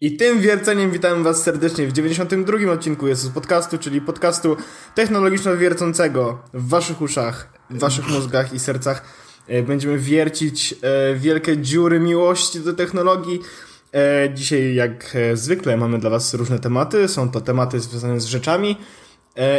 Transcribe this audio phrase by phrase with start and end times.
[0.00, 4.56] I tym wierceniem witamy Was serdecznie w 92 odcinku Jezus Podcastu, czyli podcastu
[4.94, 9.02] technologiczno-wiercącego w Waszych uszach, w Waszych mózgach i sercach.
[9.46, 13.40] E, będziemy wiercić e, wielkie dziury miłości do technologii.
[13.94, 17.08] E, dzisiaj, jak zwykle, mamy dla Was różne tematy.
[17.08, 18.76] Są to tematy związane z rzeczami.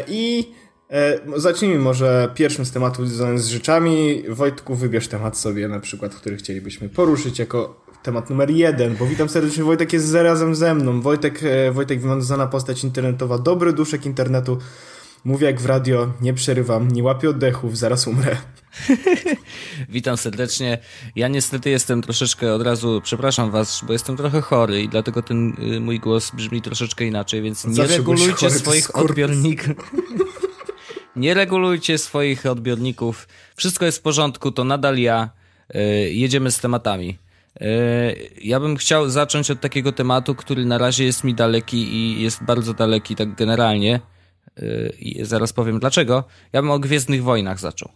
[0.07, 0.51] I
[1.35, 4.23] zacznijmy może pierwszym z tematów związanych z rzeczami.
[4.29, 9.29] Wojtku, wybierz temat sobie, na przykład, który chcielibyśmy poruszyć jako temat numer jeden, bo witam
[9.29, 11.01] serdecznie, Wojtek jest zarazem ze mną.
[11.01, 14.57] Wojtek, e, Wojtek znana postać internetowa, dobry duszek internetu.
[15.23, 18.37] Mówię jak w radio, nie przerywam, nie łapię oddechów, zaraz umrę.
[19.89, 20.77] Witam serdecznie.
[21.15, 25.53] Ja niestety jestem troszeczkę od razu, przepraszam was, bo jestem trochę chory i dlatego ten
[25.73, 29.91] y, mój głos brzmi troszeczkę inaczej, więc nie Zawsze regulujcie chory, swoich odbiorników.
[31.15, 33.27] nie regulujcie swoich odbiorników.
[33.55, 35.29] Wszystko jest w porządku, to nadal ja.
[35.75, 35.79] Y,
[36.13, 37.17] jedziemy z tematami.
[38.41, 42.43] Ja bym chciał zacząć od takiego tematu, który na razie jest mi daleki i jest
[42.43, 43.99] bardzo daleki tak generalnie.
[44.57, 46.23] E, I zaraz powiem dlaczego.
[46.53, 47.89] Ja bym o Gwiezdnych Wojnach zaczął.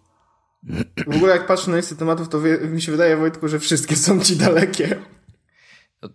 [1.07, 4.19] W ogóle jak patrzę na listę tematów, to mi się wydaje, Wojtku, że wszystkie są
[4.19, 4.95] ci dalekie.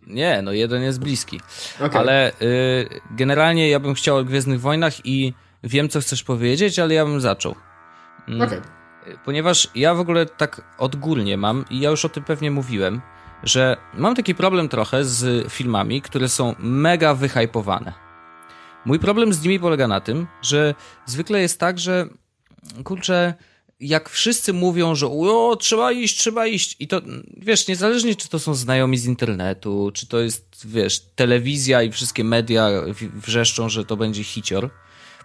[0.06, 1.40] Nie, no jeden jest bliski.
[1.80, 2.00] Okay.
[2.00, 5.32] Ale y, generalnie ja bym chciał o Gwiezdnych Wojnach i
[5.64, 7.54] wiem, co chcesz powiedzieć, ale ja bym zaczął.
[8.28, 8.40] Mm.
[8.40, 8.62] Okay.
[9.24, 13.00] Ponieważ ja w ogóle tak odgórnie mam, i ja już o tym pewnie mówiłem,
[13.42, 17.92] że mam taki problem trochę z filmami, które są mega wyhypowane.
[18.84, 20.74] Mój problem z nimi polega na tym, że
[21.06, 22.08] zwykle jest tak, że
[22.84, 23.34] kurczę,
[23.80, 27.00] jak wszyscy mówią, że o, trzeba iść, trzeba iść i to,
[27.36, 32.24] wiesz, niezależnie czy to są znajomi z internetu, czy to jest, wiesz, telewizja i wszystkie
[32.24, 32.68] media
[33.14, 34.70] wrzeszczą, że to będzie hicior,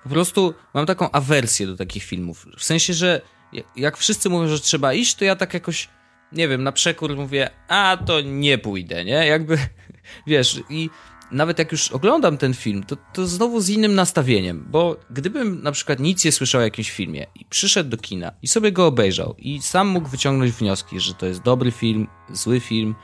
[0.03, 2.45] po prostu mam taką awersję do takich filmów.
[2.57, 3.21] W sensie, że
[3.75, 5.89] jak wszyscy mówią, że trzeba iść, to ja tak jakoś
[6.33, 9.27] nie wiem, na przekór mówię, a to nie pójdę, nie?
[9.27, 9.57] Jakby,
[10.27, 10.89] wiesz, i
[11.33, 15.71] nawet jak już oglądam ten film, to, to znowu z innym nastawieniem, bo gdybym na
[15.71, 19.35] przykład nic nie słyszał o jakimś filmie i przyszedł do kina i sobie go obejrzał
[19.37, 22.95] i sam mógł wyciągnąć wnioski, że to jest dobry film, zły film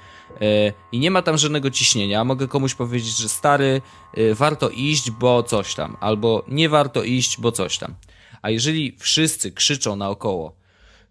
[0.41, 3.81] yy, i nie ma tam żadnego ciśnienia, mogę komuś powiedzieć, że stary,
[4.17, 7.95] yy, warto iść, bo coś tam, albo nie warto iść, bo coś tam.
[8.41, 10.58] A jeżeli wszyscy krzyczą naokoło,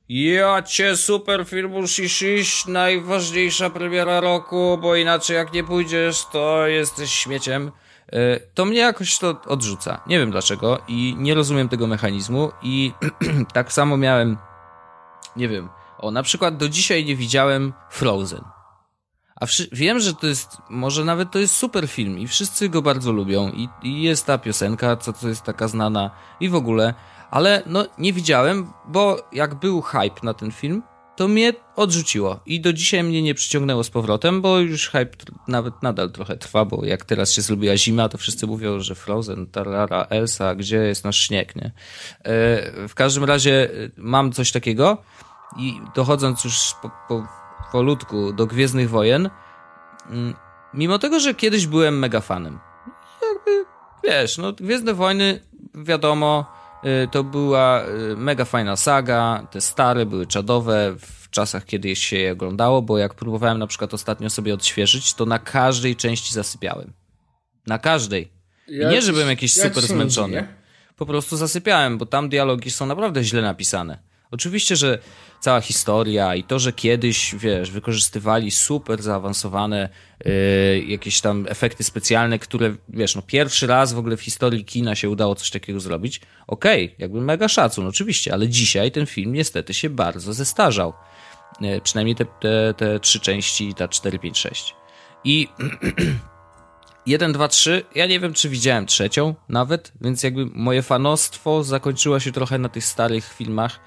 [0.08, 6.66] ja cię super film musisz iść, najważniejsza premiera roku, bo inaczej jak nie pójdziesz, to
[6.66, 7.72] jesteś śmieciem.
[8.12, 10.00] E, to mnie jakoś to odrzuca.
[10.06, 12.92] Nie wiem dlaczego i nie rozumiem tego mechanizmu i
[13.52, 14.36] tak samo miałem,
[15.36, 15.68] nie wiem,
[15.98, 18.44] o na przykład do dzisiaj nie widziałem Frozen.
[19.41, 23.12] A wiem, że to jest, może nawet to jest super film i wszyscy go bardzo
[23.12, 26.10] lubią i, i jest ta piosenka, co to jest taka znana
[26.41, 26.94] i w ogóle,
[27.31, 30.83] ale no nie widziałem, bo jak był hype na ten film,
[31.19, 35.16] to mnie odrzuciło i do dzisiaj mnie nie przyciągnęło z powrotem, bo już hype
[35.49, 39.47] nawet nadal trochę trwa, bo jak teraz się zrobiła zima, to wszyscy mówią, że Frozen,
[39.47, 41.65] Tarara, Elsa, gdzie jest nasz śnieg, nie?
[41.65, 45.03] E, w każdym razie e, mam coś takiego
[45.56, 47.27] i dochodząc już po, po,
[47.72, 49.31] polutku do Gwiezdnych Wojen,
[50.10, 50.34] mm,
[50.75, 52.59] mimo tego, że kiedyś byłem mega fanem,
[53.22, 53.65] jakby,
[54.05, 55.41] wiesz, no Gwiezdne Wojny,
[55.75, 56.57] wiadomo,
[57.11, 62.33] to była y, mega fajna saga, te stare były czadowe w czasach, kiedy się je
[62.33, 66.93] oglądało, bo jak próbowałem na przykład ostatnio sobie odświeżyć, to na każdej części zasypiałem.
[67.66, 68.33] Na każdej.
[68.69, 70.49] I nie, że byłem jakiś super zmęczony.
[70.97, 73.99] Po prostu zasypiałem, bo tam dialogi są naprawdę źle napisane.
[74.31, 74.99] Oczywiście, że
[75.41, 79.89] cała historia i to, że kiedyś, wiesz, wykorzystywali super zaawansowane
[80.25, 80.33] yy,
[80.87, 85.11] jakieś tam efekty specjalne, które, wiesz, no pierwszy raz w ogóle w historii kina się
[85.11, 89.75] udało coś takiego zrobić, okej, okay, jakby mega szacun, oczywiście, ale dzisiaj ten film niestety
[89.75, 90.93] się bardzo zestarzał.
[91.60, 94.75] Yy, przynajmniej te, te, te trzy części, ta 4, 5, 6.
[95.25, 95.49] I
[97.06, 102.21] 1, 2, 3, ja nie wiem, czy widziałem trzecią nawet, więc jakby moje fanostwo zakończyło
[102.21, 103.81] się trochę na tych starych filmach,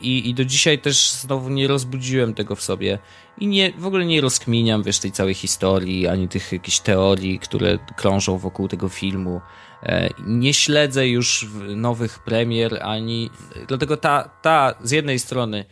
[0.00, 2.98] i, I do dzisiaj też znowu nie rozbudziłem tego w sobie
[3.38, 7.78] i nie, w ogóle nie rozkminiam, wiesz, tej całej historii, ani tych jakichś teorii, które
[7.96, 9.40] krążą wokół tego filmu.
[9.82, 11.46] E, nie śledzę już
[11.76, 13.30] nowych premier, ani.
[13.68, 15.64] Dlatego ta, ta z jednej strony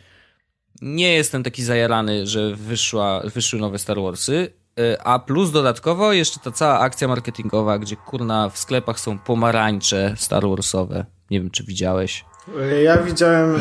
[0.81, 6.39] nie jestem taki zajarany, że wyszła, wyszły nowe Star Warsy, e, a plus dodatkowo jeszcze
[6.39, 11.05] ta cała akcja marketingowa, gdzie kurna w sklepach są pomarańcze Star Warsowe.
[11.31, 12.25] Nie wiem, czy widziałeś.
[12.83, 13.59] Ja widziałem e,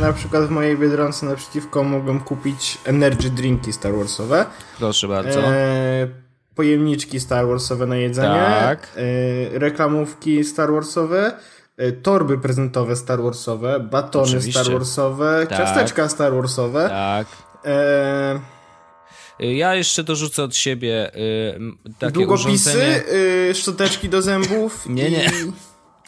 [0.00, 4.46] na przykład w mojej Biedronce naprzeciwko mogłem kupić energy drinki Star Warsowe.
[4.78, 5.40] Proszę bardzo.
[5.40, 6.08] E,
[6.54, 8.44] pojemniczki Star Warsowe na jedzenie.
[8.60, 8.88] Tak.
[8.96, 11.32] E, reklamówki Star Warsowe.
[11.76, 13.80] E, torby prezentowe Star Warsowe.
[13.80, 14.60] Batony Oczywiście.
[14.60, 15.46] Star Warsowe.
[15.48, 15.58] Tak.
[15.58, 16.88] Ciasteczka Star Warsowe.
[16.88, 17.26] Tak.
[17.64, 18.40] E,
[19.40, 21.58] Ja jeszcze dorzucę od siebie y,
[21.98, 23.02] takie Długopisy, urządzenie...
[23.50, 25.30] y, szczoteczki do zębów Nie, nie.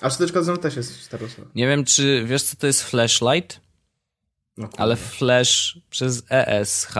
[0.01, 1.49] A do zębów też jest Warsowa.
[1.55, 3.61] Nie wiem, czy wiesz, co to jest flashlight?
[4.57, 6.95] No, ale flash przez ESH,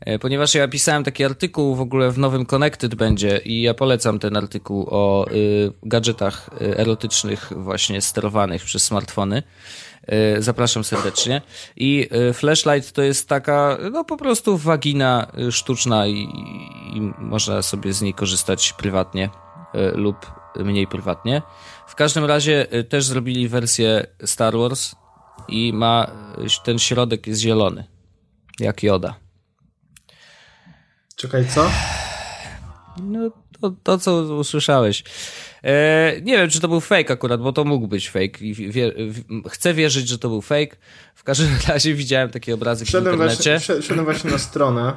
[0.00, 4.18] e, ponieważ ja pisałem taki artykuł w ogóle w nowym Connected będzie i ja polecam
[4.18, 9.42] ten artykuł o y, gadżetach y, erotycznych właśnie sterowanych przez smartfony.
[10.38, 11.42] Y, zapraszam serdecznie.
[11.76, 16.28] I y, flashlight to jest taka, no po prostu wagina y, sztuczna i,
[16.94, 19.30] i można sobie z niej korzystać prywatnie
[19.94, 21.42] lub mniej prywatnie.
[21.86, 24.94] W każdym razie y, też zrobili wersję Star Wars
[25.48, 26.10] i ma
[26.64, 27.84] ten środek jest zielony.
[28.60, 29.14] Jak joda.
[31.16, 31.70] Czekaj, co?
[33.02, 33.30] No
[33.60, 35.04] to, to co usłyszałeś.
[35.64, 38.38] E, nie wiem, czy to był fake akurat, bo to mógł być fake.
[38.40, 40.76] I wie, w, chcę wierzyć, że to był fake.
[41.14, 43.50] W każdym razie widziałem takie obrazy w Wszedłem internecie.
[43.58, 44.92] właśnie, wszedłem właśnie na stronę.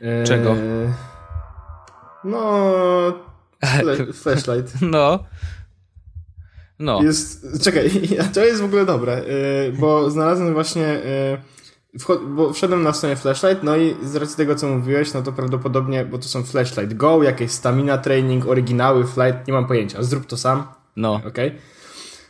[0.00, 0.56] E, Czego?
[2.24, 3.31] No...
[3.64, 4.74] Fle flashlight.
[4.80, 5.24] No.
[6.78, 7.02] No.
[7.02, 7.90] Jest, czekaj,
[8.34, 11.00] to jest w ogóle dobre, yy, bo znalazłem właśnie,
[11.98, 15.32] wchod, bo wszedłem na stronę Flashlight, no i z racji tego, co mówiłeś, no to
[15.32, 20.26] prawdopodobnie, bo to są Flashlight Go, jakieś stamina training, oryginały, flight, nie mam pojęcia, zrób
[20.26, 20.64] to sam,
[20.96, 21.14] No.
[21.14, 21.48] okej?
[21.48, 21.60] Okay?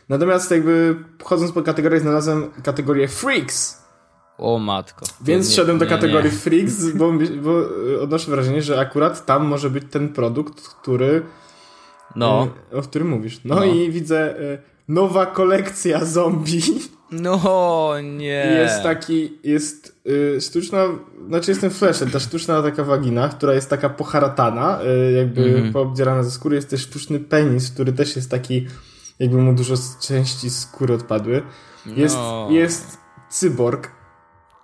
[0.09, 3.82] Natomiast jakby chodząc po kategoriach znalazłem kategorię Freaks,
[4.37, 5.05] O matko.
[5.21, 6.37] więc Nie, szedłem do nie, kategorii nie.
[6.37, 11.21] Freaks, bo, bo y, odnoszę wrażenie, że akurat tam może być ten produkt, który
[12.15, 12.47] No.
[12.73, 13.41] y, o którym mówisz.
[13.45, 13.63] No, No.
[13.63, 14.57] i widzę y,
[14.87, 16.61] nowa kolekcja zombie.
[17.11, 18.55] No, nie.
[18.59, 20.83] Jest taki, jest y, sztuczna,
[21.27, 25.73] znaczy jest ten flasher, ta sztuczna taka wagina, która jest taka poharatana, y, jakby Mhm.
[25.73, 26.55] poobdzierana ze skóry.
[26.55, 28.67] Jest też sztuczny penis, który też jest taki,
[29.19, 31.41] jakby mu dużo z części skóry odpadły.
[31.85, 32.47] Jest, No.
[32.51, 32.97] jest
[33.29, 33.91] cyborg,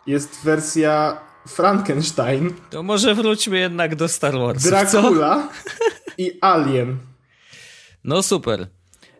[0.07, 1.17] jest wersja
[1.47, 4.63] Frankenstein, To może wróćmy jednak do Star Wars.
[4.63, 5.49] Dracula
[6.17, 6.97] i Alien.
[8.03, 8.67] No super.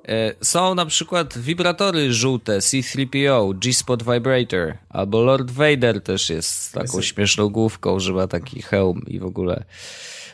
[0.08, 6.72] E, Są na przykład wibratory żółte, C3PO, G-Spot Vibrator, albo Lord Vader też jest z
[6.72, 9.64] taką Jest- śmieszną główką, że ma taki hełm i w ogóle.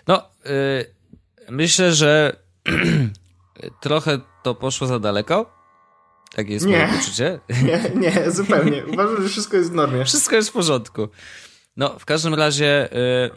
[0.07, 0.85] No, y,
[1.49, 2.35] myślę, że
[3.81, 5.54] trochę to poszło za daleko.
[6.35, 6.77] Tak jest Nie.
[6.77, 7.39] moje poczucie.
[7.67, 8.85] Nie, nie, zupełnie.
[8.85, 10.05] Uważam, że wszystko jest w normie.
[10.05, 11.07] Wszystko jest w porządku.
[11.77, 12.93] No, w każdym razie,
[13.25, 13.29] y,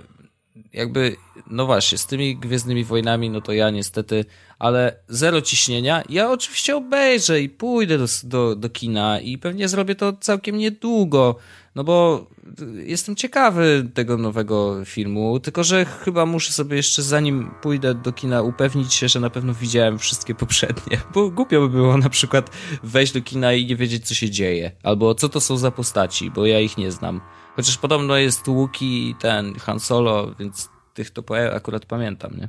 [0.73, 1.17] jakby,
[1.51, 4.25] no właśnie, z tymi Gwiezdnymi Wojnami, no to ja niestety,
[4.59, 6.03] ale zero ciśnienia.
[6.09, 11.37] Ja oczywiście obejrzę i pójdę do, do, do kina i pewnie zrobię to całkiem niedługo,
[11.75, 12.27] no bo
[12.61, 18.13] y, jestem ciekawy tego nowego filmu, tylko że chyba muszę sobie jeszcze, zanim pójdę do
[18.13, 22.51] kina, upewnić się, że na pewno widziałem wszystkie poprzednie, bo głupio by było na przykład
[22.83, 26.31] wejść do kina i nie wiedzieć, co się dzieje, albo co to są za postaci,
[26.31, 27.21] bo ja ich nie znam.
[27.59, 31.23] Chociaż podobno jest Łuki i ten Han Solo, więc tych to
[31.55, 32.49] akurat pamiętam, nie?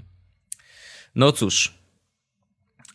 [1.16, 1.74] No cóż.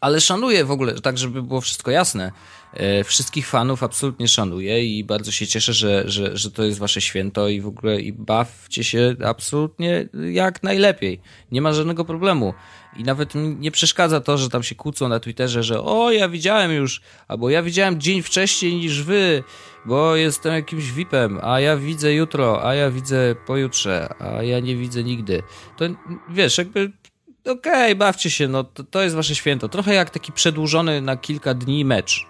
[0.01, 2.33] Ale szanuję w ogóle, tak żeby było wszystko jasne,
[2.73, 7.01] e, wszystkich fanów absolutnie szanuję i bardzo się cieszę, że, że, że to jest wasze
[7.01, 11.21] święto i w ogóle i bawcie się absolutnie jak najlepiej.
[11.53, 12.55] Nie ma żadnego problemu.
[12.97, 16.73] I nawet nie przeszkadza to, że tam się kłócą na Twitterze, że o, ja widziałem
[16.73, 19.45] już, albo ja widziałem dzień wcześniej niż wy,
[19.85, 24.77] bo jestem jakimś VIP-em, a ja widzę jutro, a ja widzę pojutrze, a ja nie
[24.77, 25.43] widzę nigdy.
[25.77, 25.85] To
[26.29, 26.93] wiesz, jakby
[27.51, 29.69] okej, bawcie się, no to, to jest wasze święto.
[29.69, 32.27] Trochę jak taki przedłużony na kilka dni mecz.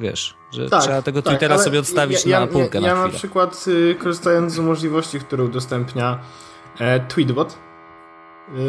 [0.00, 3.06] Wiesz, że trzeba tego Twittera Tak, ale sobie odstawić ja, na półkę ja, ja na
[3.06, 6.18] na przykład y, korzystając z możliwości, które udostępnia
[6.78, 7.58] e, Tweetbot,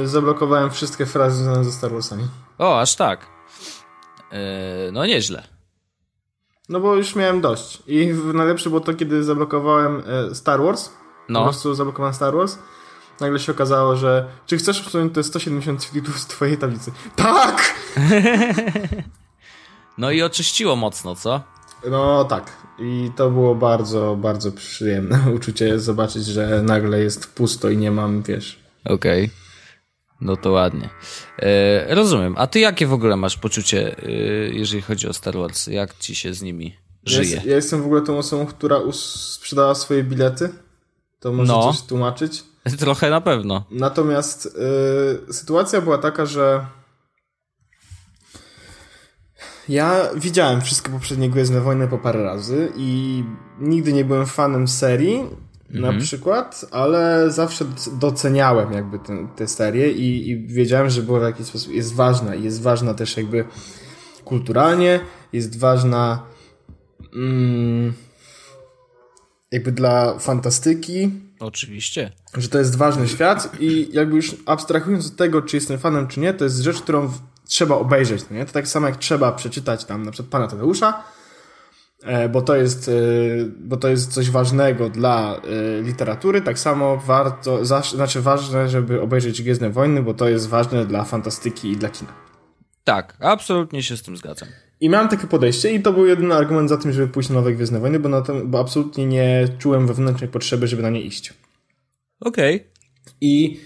[0.06, 2.28] zablokowałem wszystkie frazy związane ze Star Warsami.
[2.58, 3.26] O, aż tak.
[4.32, 4.38] Yy,
[4.92, 5.44] no nieźle.
[6.70, 7.84] No bo już miałem dość.
[7.88, 10.90] I najlepsze było to, kiedy zablokowałem e, Star Wars.
[10.90, 10.94] Po
[11.30, 12.58] No, prostu zablokowałem Star Wars.
[13.20, 16.92] Nagle się okazało, że czy chcesz usunąć te 170 tweetów z twojej tablicy?
[17.16, 17.74] Tak!
[19.98, 21.42] no i oczyściło mocno, co?
[21.90, 22.52] No tak.
[22.80, 28.22] I to było bardzo, bardzo przyjemne uczucie zobaczyć, że nagle jest pusto i nie mam,
[28.22, 28.60] wiesz...
[28.86, 29.30] Okej.
[30.22, 30.90] No to ładnie.
[31.40, 32.36] E, rozumiem.
[32.38, 34.12] A ty jakie w ogóle masz poczucie, e,
[34.54, 35.68] jeżeli chodzi o Star Wars?
[35.68, 36.74] Jak ci się z nimi Ja,
[37.12, 37.30] żyje?
[37.36, 40.50] jest, ja jestem w ogóle tą osobą, która sprzedała swoje bilety.
[41.20, 41.74] To może No.
[41.74, 42.44] coś tłumaczyć.
[42.80, 43.66] Trochę na pewno.
[43.72, 44.46] Natomiast
[45.30, 46.66] y, sytuacja była taka, że
[49.70, 53.24] ja widziałem wszystkie poprzednie Gwiezdne Wojny po parę razy i
[53.60, 55.24] nigdy nie byłem fanem serii
[55.70, 57.66] na przykład, ale zawsze
[58.00, 62.36] doceniałem jakby tę tę serię i, i wiedziałem, że była w jakiś sposób jest ważna
[62.36, 63.46] i jest ważna też jakby
[64.26, 65.00] kulturalnie,
[65.34, 66.24] jest ważna
[67.16, 67.94] mm,
[69.52, 71.12] jakby dla fantastyki.
[71.40, 72.12] Oczywiście.
[72.38, 76.20] Że to jest ważny świat i jakby już abstrahując od tego, czy jestem fanem, czy
[76.20, 77.12] nie, to jest rzecz, którą
[77.48, 78.46] trzeba obejrzeć, no nie?
[78.46, 81.04] To tak samo jak trzeba przeczytać tam na przykład Pana Tadeusza,
[82.32, 82.92] bo to jest, e,
[83.60, 89.42] bo to jest coś ważnego dla e, literatury, tak samo warto, znaczy ważne, żeby obejrzeć
[89.42, 92.14] Gwiezdne Wojny, bo to jest ważne dla fantastyki i dla kina.
[92.84, 94.50] Tak, absolutnie się z tym zgadzam.
[94.82, 97.54] I miałem takie podejście i to był jedyny argument za tym, żeby pójść na nowe
[97.54, 101.34] Gwiezdne Wojny, bo, na to, bo absolutnie nie czułem wewnętrznej potrzeby, żeby na nie iść.
[102.20, 102.56] Okej.
[102.56, 102.70] Okay.
[103.22, 103.60] I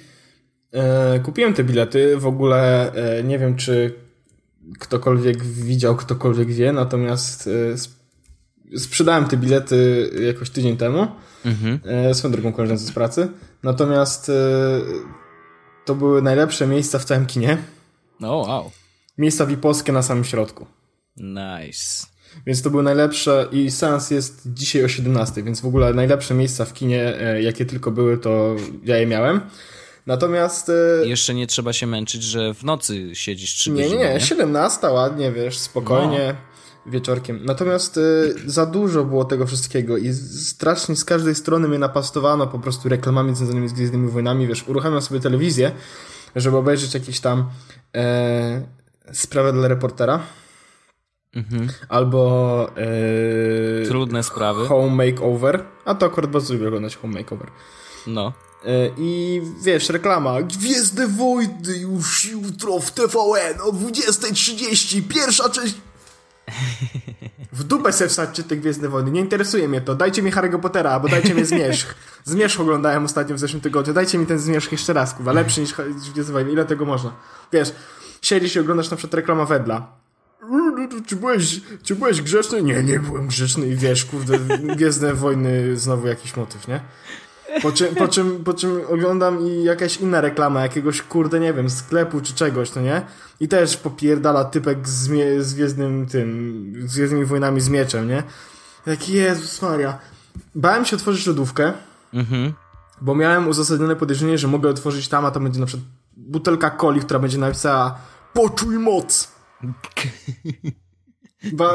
[0.74, 3.94] e, kupiłem te bilety, w ogóle e, nie wiem, czy
[4.80, 7.78] ktokolwiek widział, ktokolwiek wie, natomiast e,
[8.78, 11.08] sprzedałem te bilety jakoś tydzień temu
[11.46, 11.80] mhm.
[11.86, 13.28] e, swoją drugą koleżance z pracy,
[13.64, 14.34] natomiast e,
[15.86, 17.58] to były najlepsze miejsca w całym kinie.
[18.20, 18.72] No, wow.
[19.18, 20.68] Miejsca VIP-owskie na samym środku.
[21.18, 22.08] Nice.
[22.46, 26.66] Więc to były najlepsze i seans jest dzisiaj o 17, więc w ogóle najlepsze miejsca
[26.66, 29.42] w kinie, e, jakie tylko były, to ja je miałem.
[30.06, 30.72] Natomiast...
[31.04, 34.04] Jeszcze nie trzeba się męczyć, że w nocy siedzisz 3 nie, godziny.
[34.04, 36.36] Nie, nie, 17 ładnie, wiesz, spokojnie.
[36.44, 36.49] No.
[36.86, 37.46] Wieczorkiem.
[37.46, 42.60] Natomiast y, za dużo było tego wszystkiego i strasznie z każdej strony mnie napastowano po
[42.60, 44.48] prostu reklamami związanymi z Gwiezdnymi Wojnami.
[44.48, 45.72] Wiesz, uruchamiam sobie telewizję,
[46.36, 47.50] żeby obejrzeć jakieś tam
[47.96, 48.62] e,
[49.14, 50.20] sprawę dla reportera
[51.36, 51.70] Mhm.
[51.90, 52.72] Albo
[53.82, 54.68] yy, Trudne sprawy.
[54.68, 55.66] Home Makeover.
[55.86, 57.48] A to akurat bardzo lubię oglądać Home Makeover.
[58.08, 58.34] No.
[58.66, 60.42] Yy, I wiesz, reklama.
[60.42, 65.02] Gwiezdne Wojny już jutro w TVN o 20.30.
[65.08, 65.76] Pierwsza część.
[67.54, 69.12] W dupę se wsadźcie te Gwiezdne Wojny.
[69.12, 69.96] Nie interesuje mnie to.
[69.96, 71.96] Dajcie mi Harry'ego Pottera, albo dajcie mi Zmierzch.
[72.26, 73.94] Zmierzch oglądałem ostatnio w zeszłym tygodniu.
[73.94, 75.34] Dajcie mi ten Zmierzch jeszcze raz, kurwa.
[75.34, 75.74] Lepszy niż
[76.14, 76.52] Gwiezdne Wojny.
[76.52, 77.12] Ile tego można?
[77.54, 77.72] Wiesz,
[78.22, 80.00] siedzisz i oglądasz na przykład reklama Wedla
[81.06, 82.64] czy byłeś, czy byłeś grzeczny?
[82.64, 84.40] Nie, nie byłem grzeczny i wiesz, kurde,
[84.76, 86.82] Gwiezdne Wojny znowu jakiś motyw, nie?
[87.62, 91.70] Po czym, po, czym, po czym oglądam i jakaś inna reklama jakiegoś, kurde, nie wiem,
[91.70, 93.02] sklepu czy czegoś, to nie?
[93.40, 95.10] I też popierdala typek z,
[95.46, 98.24] z Gwiezdnym tym, z Gwiezdnymi Wojnami z mieczem, nie?
[98.86, 99.98] Jaki Jezus Maria.
[100.56, 101.74] Bałem się otworzyć lodówkę,
[102.14, 102.54] mhm.
[103.02, 105.88] bo miałem uzasadnione podejrzenie, że mogę otworzyć tam, a to będzie na przykład
[106.18, 108.00] butelka coli, która będzie napisała
[108.34, 109.32] poczuj moc.
[111.54, 111.70] Ba,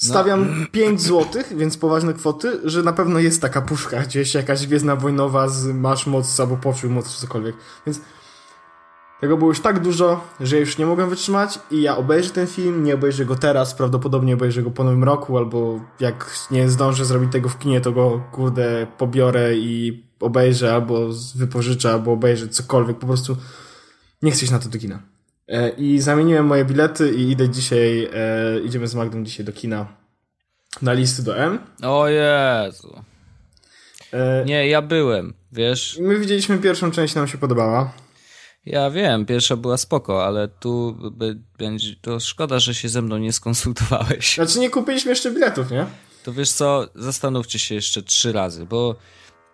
[0.00, 0.66] stawiam no.
[0.72, 5.48] 5 zł, więc poważne kwoty, że na pewno jest taka puszka gdzieś, jakaś gwiezdna wojnowa
[5.48, 7.56] z masz moc albo poczuj moc, czy cokolwiek.
[7.86, 8.00] Więc
[9.20, 12.84] tego było już tak dużo, że już nie mogłem wytrzymać i ja obejrzę ten film,
[12.84, 17.32] nie obejrzę go teraz, prawdopodobnie obejrzę go po nowym roku, albo jak nie zdążę zrobić
[17.32, 23.06] tego w kinie, to go kurde pobiorę i obejrzę, albo wypożyczę, albo obejrzę cokolwiek, po
[23.06, 23.36] prostu
[24.22, 25.02] nie chcę iść na to do kina.
[25.50, 29.86] E, I zamieniłem moje bilety i idę dzisiaj, e, idziemy z Magdą dzisiaj do kina
[30.82, 31.58] na listy do M.
[31.82, 33.02] O Jezu.
[34.12, 35.98] E, nie, ja byłem, wiesz.
[36.00, 37.92] My widzieliśmy pierwszą część, nam się podobała.
[38.66, 40.96] Ja wiem, pierwsza była spoko, ale tu
[41.58, 44.34] będzie, to szkoda, że się ze mną nie skonsultowałeś.
[44.34, 45.86] Znaczy nie kupiliśmy jeszcze biletów, nie?
[46.22, 48.96] To wiesz co, zastanówcie się jeszcze trzy razy, bo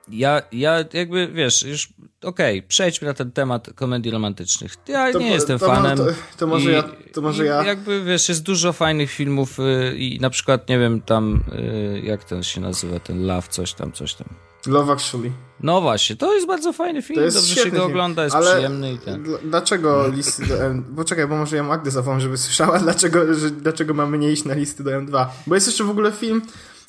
[0.08, 1.88] ja, ja jakby, wiesz, już
[2.22, 4.74] okej, okay, przejdźmy na ten temat komedii romantycznych.
[4.88, 5.98] Ja to, nie jestem to, fanem.
[5.98, 6.04] To,
[6.36, 6.84] to, może i, ja.
[7.12, 7.64] To może ja.
[7.64, 12.24] Jakby, wiesz, jest dużo fajnych filmów y, i na przykład, nie wiem, tam, y, jak
[12.24, 14.28] ten się nazywa, ten Love, coś tam, coś tam.
[14.66, 15.32] Love Actually.
[15.60, 17.82] No właśnie, to jest bardzo fajny film, dobrze się go film.
[17.82, 19.26] ogląda, jest Ale przyjemny i ten.
[19.44, 20.84] Dlaczego listy do M...
[20.90, 24.44] Bo czekaj, bo może ja Magdę zawołam, żeby słyszała, dlaczego, że, dlaczego mamy nie iść
[24.44, 25.26] na listy do M2.
[25.46, 26.42] Bo jest jeszcze w ogóle film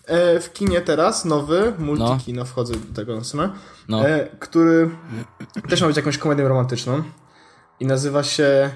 [0.07, 2.45] e, w kinie teraz, nowy, multikino, no.
[2.45, 3.53] wchodzę do tego na
[3.87, 4.07] no.
[4.07, 4.89] e, który
[5.69, 7.03] też ma być jakąś komedią romantyczną
[7.79, 8.71] i nazywa się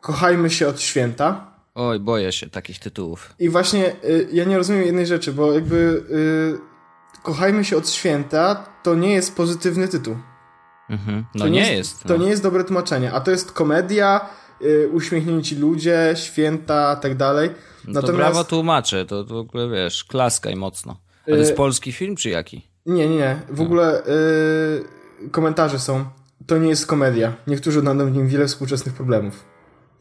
[0.00, 1.46] Kochajmy się od święta.
[1.74, 3.34] Oj, boję się takich tytułów.
[3.38, 8.64] I właśnie y, ja nie rozumiem jednej rzeczy, bo jakby y, Kochajmy się od święta
[8.82, 10.16] to nie jest pozytywny tytuł.
[10.90, 11.24] Mhm.
[11.34, 11.72] No to nie, jest.
[11.72, 12.08] jest no.
[12.08, 13.12] To nie jest dobre tłumaczenie.
[13.12, 14.26] A to jest komedia,
[14.92, 17.50] uśmiechnięci ludzie, święta, tak dalej.
[17.50, 18.06] No Natomiast...
[18.06, 21.00] to brawo tłumaczę, to, to w ogóle wiesz, klaskaj mocno.
[21.22, 22.62] A to jest y- polski film, czy jaki?
[22.86, 23.40] Nie, nie, nie.
[23.48, 23.64] W no.
[23.64, 24.02] ogóle
[25.20, 26.04] yy, komentarze są.
[26.46, 27.36] To nie jest komedia.
[27.46, 29.44] Niektórzy odnajdą w nim wiele współczesnych problemów.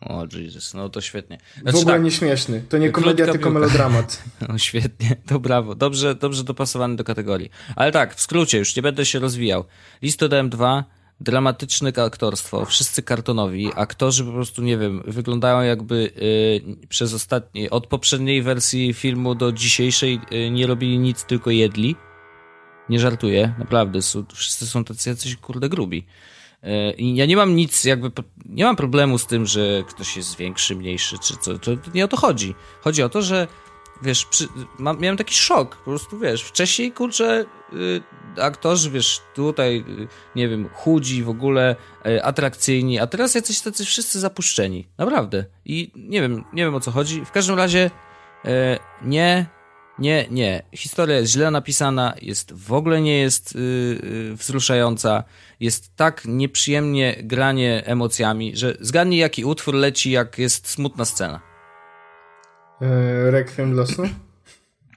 [0.01, 1.37] O Jesus, no to świetnie.
[1.61, 2.63] Znaczy, w ogóle tak, nie śmieszny.
[2.69, 3.49] To nie komedia, tylko piłka.
[3.49, 4.23] melodramat.
[4.49, 5.75] No świetnie, to brawo.
[5.75, 7.49] Dobrze, dobrze dopasowany do kategorii.
[7.75, 9.65] Ale tak, w skrócie, już nie będę się rozwijał.
[10.01, 10.83] Listo DM2
[11.19, 17.87] dramatyczne aktorstwo, wszyscy kartonowi, aktorzy po prostu, nie wiem, wyglądają jakby y, przez ostatnie, od
[17.87, 21.95] poprzedniej wersji filmu do dzisiejszej y, nie robili nic, tylko jedli.
[22.89, 26.05] Nie żartuję, naprawdę, są, wszyscy są tacy jacyś kurde grubi.
[26.63, 28.11] Y, I ja nie mam nic, jakby,
[28.45, 32.07] nie mam problemu z tym, że ktoś jest większy, mniejszy, czy co, to nie o
[32.07, 32.55] to chodzi.
[32.81, 33.47] Chodzi o to, że
[34.01, 34.47] wiesz, przy,
[34.79, 38.01] ma, miałem taki szok, po prostu, wiesz, wcześniej, kurczę, y,
[38.41, 41.75] aktorzy, wiesz, tutaj, y, nie wiem, chudzi w ogóle,
[42.07, 45.45] y, atrakcyjni, a teraz jacyś tacy wszyscy zapuszczeni, naprawdę.
[45.65, 47.25] I nie wiem, nie wiem o co chodzi.
[47.25, 47.91] W każdym razie,
[48.45, 48.49] y,
[49.01, 49.45] nie,
[49.99, 50.63] nie, nie.
[50.75, 53.57] Historia jest źle napisana, jest w ogóle nie jest
[54.33, 55.23] wzruszająca.
[55.59, 61.41] Jest tak nieprzyjemnie granie emocjami, że zgadnij jaki utwór leci, jak jest smutna scena.
[62.81, 64.03] Yy, Requiem losu?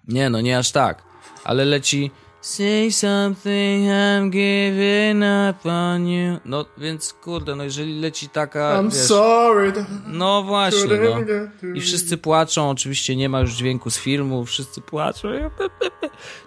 [0.09, 1.03] Nie, no nie aż tak.
[1.45, 6.41] Ale leci Say something, I'm giving up on you.
[6.45, 8.83] No więc kurde, no jeżeli leci taka.
[8.83, 9.73] I'm wiesz, sorry.
[10.07, 10.99] No właśnie,
[11.63, 11.71] no.
[11.75, 15.29] I wszyscy płaczą, oczywiście nie ma już dźwięku z filmu, wszyscy płaczą.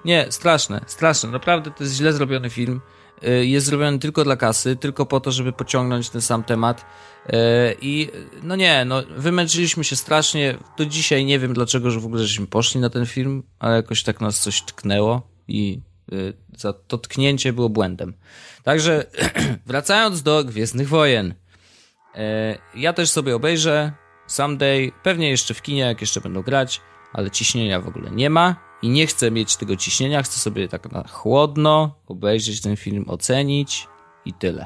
[0.05, 1.29] Nie, straszne, straszne.
[1.29, 2.81] Naprawdę to jest źle zrobiony film.
[3.27, 6.81] Y, jest zrobiony tylko dla kasy, tylko po to, żeby pociągnąć ten sam temat.
[6.81, 7.33] Y,
[7.81, 8.09] I
[8.43, 10.57] no nie, no wymęczyliśmy się strasznie.
[10.77, 14.03] Do dzisiaj nie wiem dlaczego, że w ogóle żeśmy poszli na ten film, ale jakoś
[14.03, 15.81] tak nas coś tknęło i
[16.13, 18.13] y, za to tknięcie było błędem.
[18.63, 19.05] Także
[19.65, 21.33] wracając do Gwiezdnych Wojen.
[22.75, 23.91] Ja też sobie obejrzę
[24.27, 26.81] someday, pewnie jeszcze w kinie, jak jeszcze będą grać,
[27.13, 30.91] ale ciśnienia w ogóle nie ma i nie chcę mieć tego ciśnienia, chcę sobie tak
[30.91, 33.87] na chłodno obejrzeć ten film, ocenić
[34.25, 34.65] i tyle.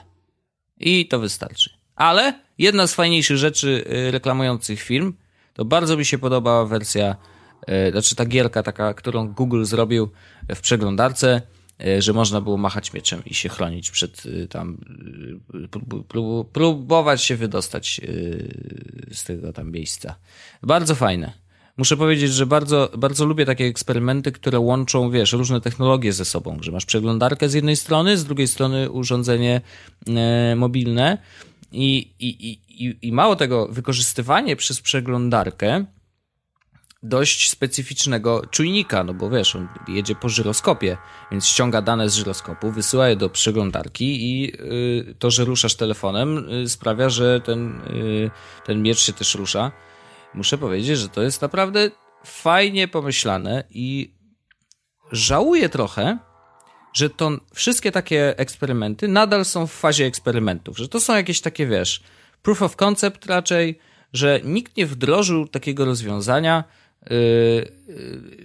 [0.78, 1.70] I to wystarczy.
[1.96, 5.18] Ale jedna z fajniejszych rzeczy y, reklamujących film,
[5.54, 7.16] to bardzo mi się podobała wersja,
[7.88, 10.10] y, znaczy ta gierka taka, którą Google zrobił
[10.56, 11.42] w przeglądarce,
[11.86, 14.78] y, że można było machać mieczem i się chronić przed tam,
[16.52, 18.02] próbować się wydostać
[19.12, 20.16] z tego tam miejsca.
[20.64, 21.46] Bardzo fajne.
[21.78, 26.58] Muszę powiedzieć, że bardzo, bardzo lubię takie eksperymenty, które łączą, wiesz, różne technologie ze sobą,
[26.62, 29.62] że masz przeglądarkę z jednej strony, z drugiej strony urządzenie
[30.08, 31.18] e, mobilne
[31.72, 35.86] i, i, i, i mało tego, wykorzystywanie przez przeglądarkę
[37.08, 40.98] dość specyficznego czujnika, no bo wiesz, on jedzie po żyroskopie,
[41.32, 44.54] więc ściąga dane z żyroskopu, wysyła je do przeglądarki i
[45.10, 48.32] y, to, że ruszasz telefonem y, sprawia, że ten, y,
[48.66, 49.72] ten miecz się też rusza.
[50.34, 51.92] Muszę powiedzieć, że to jest naprawdę
[52.26, 54.14] fajnie pomyślane i
[55.12, 56.18] żałuję trochę,
[56.94, 61.68] że to wszystkie takie eksperymenty nadal są w fazie eksperymentów, że to są jakieś takie,
[61.68, 62.04] wiesz,
[62.42, 63.80] proof of concept raczej,
[64.14, 66.64] że nikt nie wdrożył takiego rozwiązania,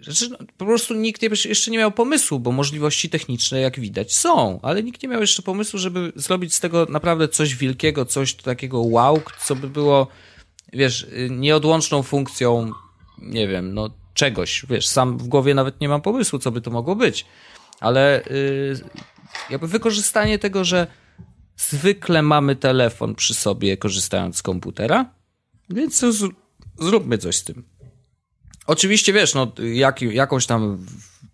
[0.02, 4.60] znaczy, no, po prostu nikt jeszcze nie miał pomysłu, bo możliwości techniczne, jak widać, są,
[4.62, 8.80] ale nikt nie miał jeszcze pomysłu, żeby zrobić z tego naprawdę coś wielkiego, coś takiego
[8.80, 10.06] wow, co by było
[10.72, 12.72] wiesz, nieodłączną funkcją,
[13.18, 16.70] nie wiem, no czegoś, wiesz, sam w głowie nawet nie mam pomysłu, co by to
[16.70, 17.26] mogło być,
[17.80, 18.80] ale yy,
[19.50, 20.86] jakby wykorzystanie tego, że
[21.56, 25.14] zwykle mamy telefon przy sobie, korzystając z komputera,
[25.70, 26.04] więc
[26.78, 27.64] zróbmy coś z tym.
[28.66, 30.86] Oczywiście, wiesz, no, jak, jakąś tam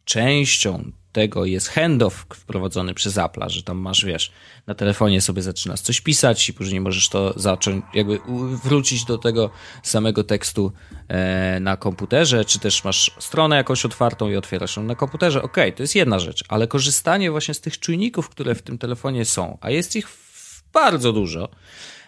[0.04, 4.32] częścią tego jest handoff wprowadzony przez Apple, że tam masz, wiesz,
[4.66, 8.20] na telefonie sobie zaczynasz coś pisać i później możesz to zacząć, jakby
[8.64, 9.50] wrócić do tego
[9.82, 10.72] samego tekstu
[11.08, 15.42] e, na komputerze, czy też masz stronę jakąś otwartą i otwierasz ją na komputerze.
[15.42, 18.78] Okej, okay, to jest jedna rzecz, ale korzystanie właśnie z tych czujników, które w tym
[18.78, 20.08] telefonie są, a jest ich
[20.72, 21.48] bardzo dużo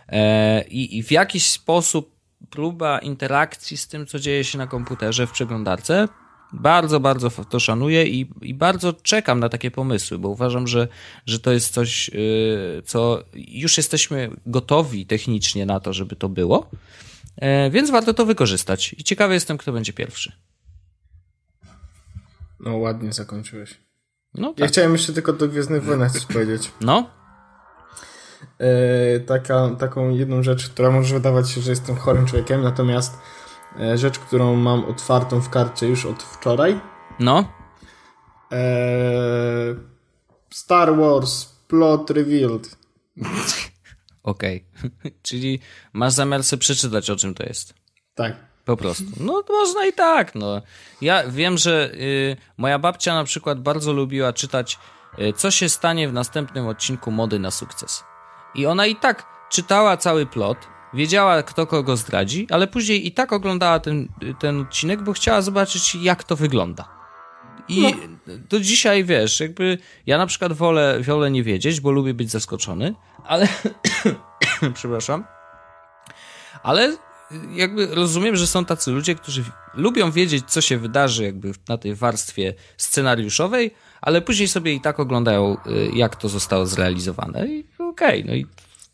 [0.09, 2.18] e, i, i w jakiś sposób
[2.51, 6.09] próba interakcji z tym, co dzieje się na komputerze w przeglądarce,
[6.53, 10.89] bardzo, bardzo to szanuję i, i bardzo czekam na takie pomysły, bo uważam, że,
[11.27, 16.71] że to jest coś, yy, co już jesteśmy gotowi technicznie na to, żeby to było,
[17.43, 18.95] yy, więc warto to wykorzystać.
[18.99, 20.33] I ciekawy jestem, kto będzie pierwszy.
[22.61, 23.75] No, ładnie zakończyłeś.
[24.35, 24.59] No, tak.
[24.59, 26.71] Ja chciałem jeszcze tylko do Gwiezdnych Wojnach coś powiedzieć.
[26.81, 27.18] No?
[28.61, 33.19] Yy, taka, taką jedną rzecz, która może wydawać się, że jestem chorym człowiekiem, natomiast
[33.81, 36.81] E, rzecz, którą mam otwartą w karcie już od wczoraj.
[37.21, 37.53] No.
[38.51, 39.77] Eee,
[40.51, 42.77] Star Wars Plot Revealed.
[44.23, 44.65] Okej.
[44.75, 45.11] Okay.
[45.23, 45.61] Czyli
[45.93, 47.75] masz zamiar sobie przeczytać, o czym to jest.
[48.15, 48.37] Tak.
[48.65, 49.05] Po prostu.
[49.21, 50.35] No można i tak.
[50.35, 50.63] No.
[51.01, 54.79] Ja wiem, że y, moja babcia na przykład bardzo lubiła czytać,
[55.19, 58.05] y, co się stanie w następnym odcinku Mody na sukces.
[58.55, 60.59] I ona i tak czytała cały plot,
[60.95, 64.09] wiedziała, kto kogo zdradzi, ale później i tak oglądała ten,
[64.39, 66.99] ten odcinek, bo chciała zobaczyć, jak to wygląda.
[67.69, 68.35] I no.
[68.51, 72.95] do dzisiaj wiesz, jakby ja na przykład wolę, wolę nie wiedzieć, bo lubię być zaskoczony,
[73.25, 73.49] ale
[74.75, 75.25] przepraszam,
[76.63, 76.97] ale
[77.55, 81.95] jakby rozumiem, że są tacy ludzie, którzy lubią wiedzieć, co się wydarzy jakby na tej
[81.95, 87.47] warstwie scenariuszowej, ale później sobie i tak oglądają, y, jak to zostało zrealizowane.
[87.47, 87.65] I
[87.99, 88.47] okej, okay, no i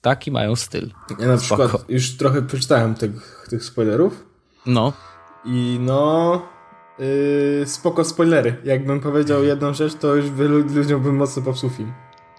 [0.05, 0.91] Taki mają styl.
[1.19, 1.69] Ja na Spoko.
[1.69, 4.25] przykład już trochę przeczytałem tych, tych spoilerów.
[4.67, 4.93] No.
[5.45, 6.43] I no.
[6.99, 8.57] Yy, spoko spoilery.
[8.65, 11.93] Jakbym powiedział jedną rzecz, to już by ludziom bym mocno popsuł film.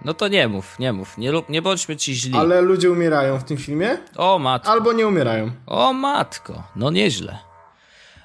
[0.05, 1.17] No to nie mów, nie mów.
[1.17, 2.35] Nie, nie bądźmy ci źli.
[2.35, 3.97] Ale ludzie umierają w tym filmie?
[4.15, 4.71] O matko.
[4.71, 5.51] Albo nie umierają.
[5.67, 6.63] O matko.
[6.75, 7.37] No nieźle.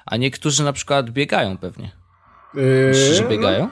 [0.05, 1.91] A niektórzy na przykład biegają pewnie.
[2.53, 3.63] Yy, Myślisz, że biegają?
[3.63, 3.71] No,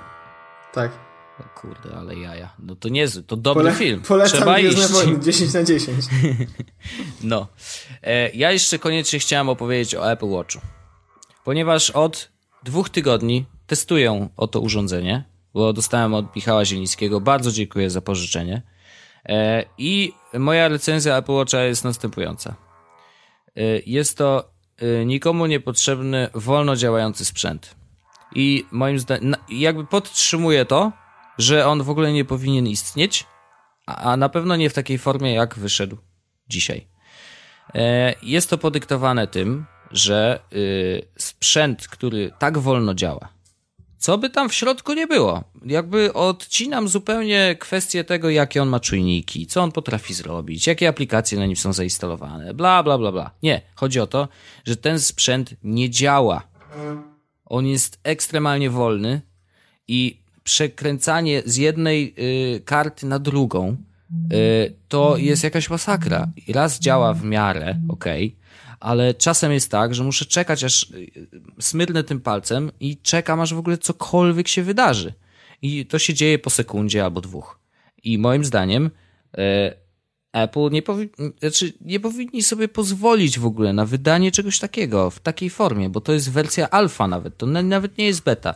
[0.74, 1.09] tak.
[1.40, 2.50] O kurde, ale jaja.
[2.60, 4.02] No to niezły, to dobry Pole film.
[4.02, 4.88] Polecam Trzeba iść.
[4.88, 6.06] Wojny 10 na 10.
[7.24, 7.48] No.
[8.04, 10.60] E, ja jeszcze koniecznie chciałem opowiedzieć o Apple Watchu.
[11.44, 12.30] Ponieważ od
[12.64, 15.24] dwóch tygodni testuję oto urządzenie,
[15.54, 17.22] bo dostałem od Michała Zielińskiego.
[17.22, 18.62] Bardzo dziękuję za pożyczenie.
[19.26, 22.56] E, I moja recenzja Apple Watcha jest następująca.
[23.56, 27.76] E, jest to e, nikomu niepotrzebny, wolno działający sprzęt.
[28.36, 30.92] I moim zdaniem, jakby podtrzymuję to,
[31.40, 33.26] że on w ogóle nie powinien istnieć,
[33.86, 35.98] a na pewno nie w takiej formie, jak wyszedł
[36.48, 36.88] dzisiaj.
[37.76, 43.30] E, Jest to podyktowane tym, że y, sprzęt, który tak wolno działa,
[43.98, 48.80] co by tam w środku nie było, jakby odcinam zupełnie kwestię tego, jakie on ma
[48.80, 53.32] czujniki, co on potrafi zrobić, jakie aplikacje na nim są zainstalowane, bla, bla, bla, bla.
[53.44, 54.28] Nie, chodzi o to,
[54.66, 56.42] że ten sprzęt nie działa.
[57.46, 59.22] On jest ekstremalnie wolny
[59.88, 60.22] i
[60.54, 62.16] przekręcanie z jednej
[62.58, 63.78] y, karty na drugą
[64.34, 66.28] y, to jest jakaś masakra.
[66.48, 68.36] I Raz działa w miarę, okej,
[68.80, 71.12] ale czasem jest tak, że muszę czekać, aż y,
[71.60, 75.14] smyrnę tym palcem i czekam, aż w ogóle cokolwiek się wydarzy.
[75.62, 77.60] I to się dzieje po sekundzie albo dwóch.
[78.04, 79.40] I moim zdaniem y,
[80.34, 81.10] Apple nie, powi-
[81.40, 86.02] znaczy nie powinni sobie pozwolić w ogóle na wydanie czegoś takiego w takiej formie, bo
[86.02, 88.56] to jest wersja alfa nawet, to na- nawet nie jest beta.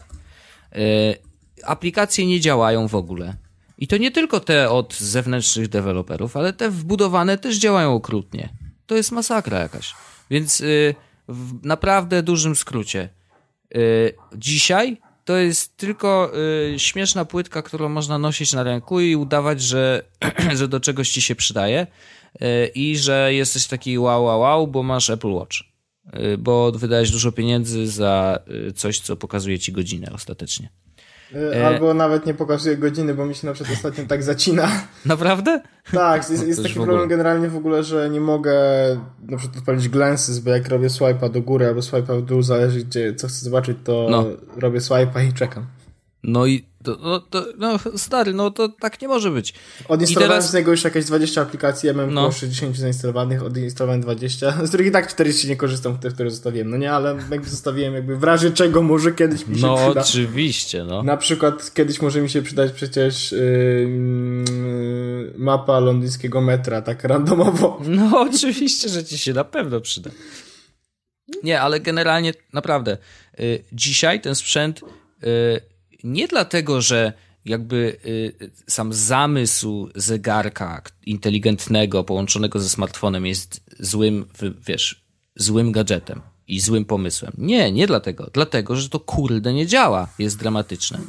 [1.65, 3.35] Aplikacje nie działają w ogóle.
[3.77, 8.49] I to nie tylko te od zewnętrznych deweloperów, ale te wbudowane też działają okrutnie.
[8.85, 9.93] To jest masakra jakaś.
[10.29, 10.95] Więc yy,
[11.27, 13.09] w naprawdę dużym skrócie.
[13.75, 16.31] Yy, dzisiaj to jest tylko
[16.71, 20.03] yy, śmieszna płytka, którą można nosić na ręku i udawać, że,
[20.59, 21.87] że do czegoś ci się przydaje
[22.39, 25.57] yy, i że jesteś taki wow, wow, wow, bo masz Apple Watch.
[26.13, 30.69] Yy, bo wydałeś dużo pieniędzy za yy, coś, co pokazuje ci godzinę ostatecznie.
[31.35, 34.67] Y, Albo nawet nie pokazuje godziny, bo mi się na przykład ostatnio tak zacina.
[35.05, 35.61] Naprawdę?
[35.91, 38.53] Tak, jest, jest też taki problem generalnie w ogóle, że nie mogę
[39.29, 42.79] na przykład odpalić glances, bo jak robię swipe'a do góry albo swipe'a w dół, zależy
[42.83, 44.25] gdzie, co chcę zobaczyć, to No.
[44.57, 45.65] robię swipe'a i czekam.
[46.23, 49.53] No i to, no, to, no stary, no to tak nie może być.
[49.87, 52.21] Odinstalowałem teraz- z niego już jakieś 20 aplikacji, ja mam No.
[52.21, 56.69] około 60 zainstalowanych, odinstalowałem 20, z których i tak 40 nie korzystam, te, które zostawiłem.
[56.69, 60.01] No nie, ale jakby zostawiłem jakby w razie czego może kiedyś mi się No przyda.
[60.01, 61.03] oczywiście, no.
[61.03, 67.81] Na przykład kiedyś może mi się przydać przecież yy, mapa londyńskiego metra, tak randomowo.
[67.85, 70.09] No oczywiście, że ci się na pewno przyda.
[71.43, 72.97] Nie, ale generalnie naprawdę
[73.39, 75.72] y, dzisiaj ten sprzęt y,
[76.03, 77.13] nie dlatego, że
[77.45, 84.25] jakby y, sam zamysł zegarka inteligentnego połączonego ze smartfonem jest złym,
[84.67, 87.33] wiesz, złym gadżetem i złym pomysłem.
[87.37, 88.29] Nie, nie dlatego.
[88.33, 90.07] Dlatego, że to kurde nie działa.
[90.19, 90.99] Jest dramatyczne.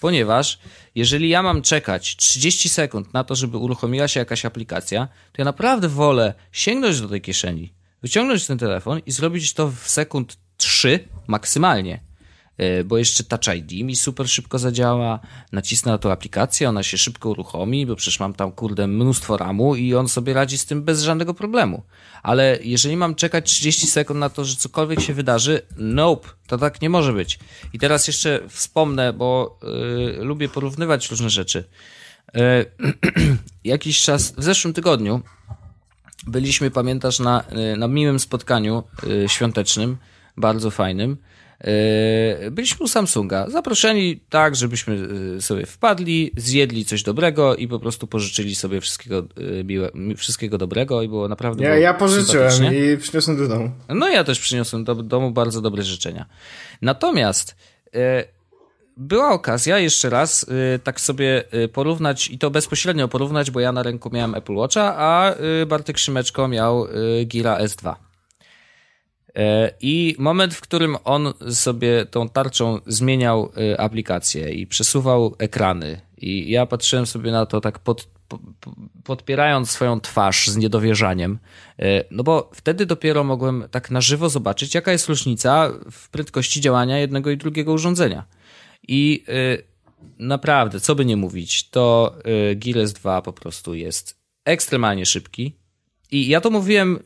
[0.00, 0.58] Ponieważ
[0.94, 5.44] jeżeli ja mam czekać 30 sekund na to, żeby uruchomiła się jakaś aplikacja, to ja
[5.44, 11.08] naprawdę wolę sięgnąć do tej kieszeni, wyciągnąć ten telefon i zrobić to w sekund 3
[11.26, 12.07] maksymalnie.
[12.58, 15.20] Yy, Bo jeszcze Touch ID mi super szybko zadziała,
[15.52, 19.76] nacisnę na tą aplikację, ona się szybko uruchomi, bo przecież mam tam kurde mnóstwo ramu
[19.76, 21.82] i on sobie radzi z tym bez żadnego problemu.
[22.22, 26.82] Ale jeżeli mam czekać 30 sekund na to, że cokolwiek się wydarzy, nope, to tak
[26.82, 27.38] nie może być.
[27.72, 29.58] I teraz jeszcze wspomnę, bo
[30.16, 31.64] yy, lubię porównywać różne rzeczy.
[32.34, 32.42] Yy,
[33.64, 35.22] jakiś czas, w zeszłym tygodniu
[36.26, 37.44] byliśmy, pamiętasz, na,
[37.76, 38.82] na miłym spotkaniu
[39.24, 39.96] y, świątecznym,
[40.36, 41.16] bardzo fajnym.
[42.46, 47.78] Y, Byliśmy u Samsunga, zaproszeni tak, żebyśmy y, sobie wpadli, zjedli coś dobrego i po
[47.80, 49.22] prostu pożyczyli sobie wszystkiego,
[49.60, 53.48] y, miłe, mi- wszystkiego dobrego i było naprawdę Ja, było ja pożyczyłem i przyniosłem do
[53.48, 53.70] domu.
[53.88, 56.26] No ja też przyniosłem do domu bardzo dobre życzenia.
[56.82, 57.56] Natomiast
[57.94, 58.24] e,
[58.96, 63.72] była okazja jeszcze raz e, tak sobie e, porównać i to bezpośrednio porównać, bo ja
[63.72, 67.94] na ręku miałem Apple Watcha, a e, Bartek Szymeczko miał e, Gira S2.
[69.38, 76.00] E, I moment, w którym on sobie tą tarczą zmieniał e, aplikację i przesuwał ekrany,
[76.16, 78.74] i ja patrzyłem sobie na to tak pod, po, po,
[79.04, 81.38] podpierając swoją twarz z niedowierzaniem,
[81.78, 86.60] e, no bo wtedy dopiero mogłem tak na żywo zobaczyć, jaka jest różnica w prędkości
[86.60, 88.24] działania jednego i drugiego urządzenia.
[88.88, 89.24] I
[90.18, 95.56] naprawdę, co by nie mówić, to e, Gear S2 po prostu jest ekstremalnie szybki,
[96.10, 96.98] i ja to mówiłem,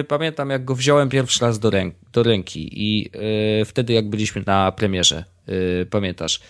[0.00, 3.10] y, pamiętam jak go wziąłem pierwszy raz do ręk, do ręki i
[3.58, 6.40] yy, wtedy jak byliśmy na premierze, yy, pamiętasz.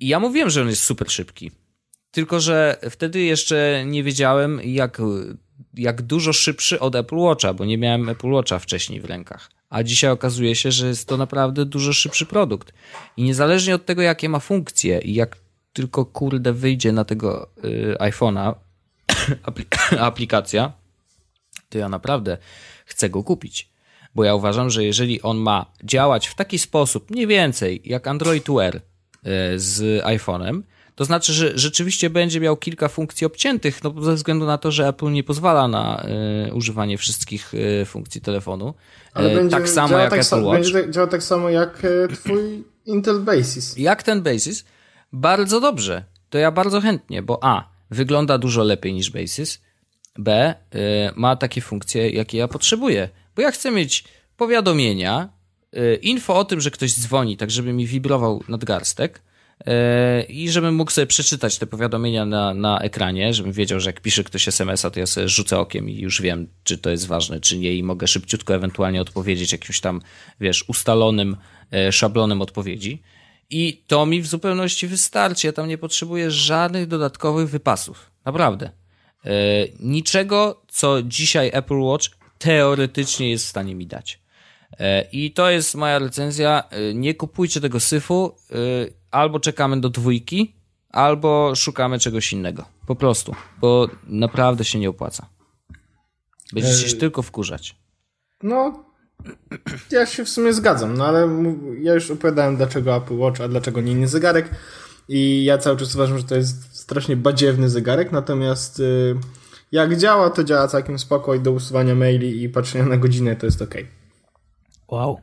[0.00, 1.50] I ja mówiłem, że on jest super szybki.
[2.10, 5.02] Tylko, że wtedy jeszcze nie wiedziałem, jak,
[5.74, 9.50] jak dużo szybszy od Apple Watcha, bo nie miałem Apple Watcha wcześniej w rękach.
[9.68, 12.72] A dzisiaj okazuje się, że jest to naprawdę dużo szybszy produkt.
[13.16, 15.36] I niezależnie od tego, jakie ma funkcje i jak
[15.72, 18.54] tylko kurde wyjdzie na tego y, iPhone'a
[20.08, 20.79] aplikacja,
[21.70, 22.38] to ja naprawdę
[22.86, 23.70] chcę go kupić.
[24.14, 28.50] Bo ja uważam, że jeżeli on ma działać w taki sposób, mniej więcej jak Android
[28.50, 28.80] Wear y,
[29.56, 30.62] z iPhone'em,
[30.94, 34.88] to znaczy, że rzeczywiście będzie miał kilka funkcji obciętych, no ze względu na to, że
[34.88, 36.06] Apple nie pozwala na
[36.48, 38.74] y, używanie wszystkich y, funkcji telefonu.
[39.14, 40.72] Ale będzie tak samo jak tak Apple Watch.
[40.72, 41.82] Będzie działa tak samo jak
[42.14, 43.76] twój Intel Basis.
[43.76, 44.64] Jak ten Basis?
[45.12, 46.04] Bardzo dobrze.
[46.30, 49.62] To ja bardzo chętnie, bo A, wygląda dużo lepiej niż Basis,
[50.22, 50.78] B, y,
[51.16, 53.08] ma takie funkcje, jakie ja potrzebuję.
[53.36, 54.04] Bo ja chcę mieć
[54.36, 55.28] powiadomienia,
[55.76, 59.22] y, info o tym, że ktoś dzwoni, tak żeby mi wibrował nadgarstek
[59.60, 64.00] y, i żebym mógł sobie przeczytać te powiadomienia na, na ekranie, żebym wiedział, że jak
[64.00, 67.40] pisze ktoś SMS-a, to ja sobie rzucę okiem i już wiem, czy to jest ważne,
[67.40, 70.00] czy nie i mogę szybciutko ewentualnie odpowiedzieć jakimś tam,
[70.40, 71.36] wiesz, ustalonym
[71.90, 73.02] szablonem odpowiedzi.
[73.50, 75.46] I to mi w zupełności wystarczy.
[75.46, 78.10] Ja tam nie potrzebuję żadnych dodatkowych wypasów.
[78.24, 78.70] Naprawdę.
[79.24, 79.30] E,
[79.80, 82.06] niczego, co dzisiaj Apple Watch
[82.38, 84.20] teoretycznie jest w stanie mi dać.
[84.78, 86.64] E, I to jest moja recenzja.
[86.70, 88.36] E, nie kupujcie tego syfu.
[89.10, 90.54] Albo czekamy do dwójki,
[90.90, 92.64] albo szukamy czegoś innego.
[92.86, 93.34] Po prostu.
[93.60, 95.28] Bo naprawdę się nie opłaca.
[96.52, 97.76] Będziecie się tylko wkurzać.
[98.42, 98.84] No,
[99.90, 101.28] ja się w sumie zgadzam, no ale
[101.80, 104.50] ja już opowiadałem dlaczego Apple Watch, a dlaczego nie inny zegarek
[105.12, 109.16] i ja cały czas uważam, że to jest strasznie badziewny zegarek, natomiast y,
[109.72, 113.46] jak działa, to działa całkiem spoko i do usuwania maili i patrzenia na godzinę to
[113.46, 113.74] jest ok.
[114.88, 115.20] Wow.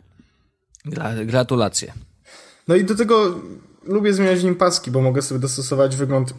[0.86, 1.94] Gra gratulacje.
[2.68, 3.42] No i do tego
[3.84, 6.34] lubię zmieniać nim paski, bo mogę sobie dostosować wygląd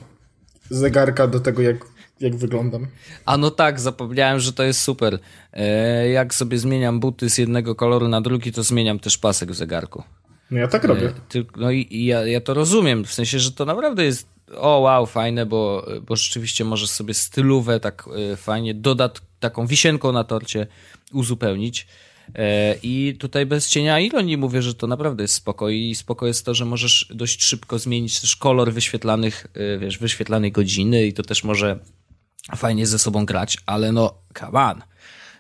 [0.71, 1.77] zegarka do tego, jak
[2.21, 2.87] jak wyglądam.
[3.25, 5.19] A no tak, zapomniałem, że to jest super.
[5.53, 9.55] E, jak sobie zmieniam buty z jednego koloru na drugi, to zmieniam też pasek w
[9.55, 10.03] zegarku.
[10.51, 11.09] No ja tak robię.
[11.09, 11.13] E,
[11.57, 15.47] no i, ja, ja to rozumiem, w sensie, że to naprawdę jest o wow, fajne,
[15.47, 20.67] bo, bo rzeczywiście możesz sobie stylówę tak e, fajnie dodat taką wisienką na torcie
[21.13, 21.87] uzupełnić.
[22.35, 26.45] E, I tutaj bez cienia ironii mówię, że to naprawdę jest spoko i spoko jest
[26.45, 29.47] to, że możesz dość szybko zmienić też kolor wyświetlanych,
[29.79, 31.79] wiesz, wyświetlanej godziny i to też może
[32.57, 34.83] fajnie ze sobą grać, ale no, come on,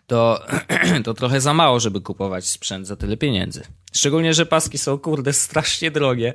[0.07, 0.47] to,
[1.05, 3.63] to trochę za mało, żeby kupować sprzęt za tyle pieniędzy.
[3.93, 6.35] Szczególnie, że paski są, kurde, strasznie drogie.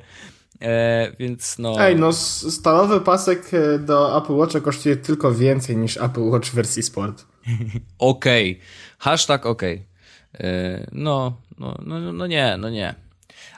[0.61, 1.75] E, więc no.
[1.79, 6.53] Ej, no, stalowy pasek e, do Apple Watcha kosztuje tylko więcej niż Apple Watch w
[6.53, 7.25] wersji sport.
[7.97, 8.51] okej.
[8.51, 8.65] Okay.
[8.97, 9.85] Hashtag okej.
[10.33, 10.49] Okay.
[10.49, 12.95] E, no, no, no, no nie, no nie.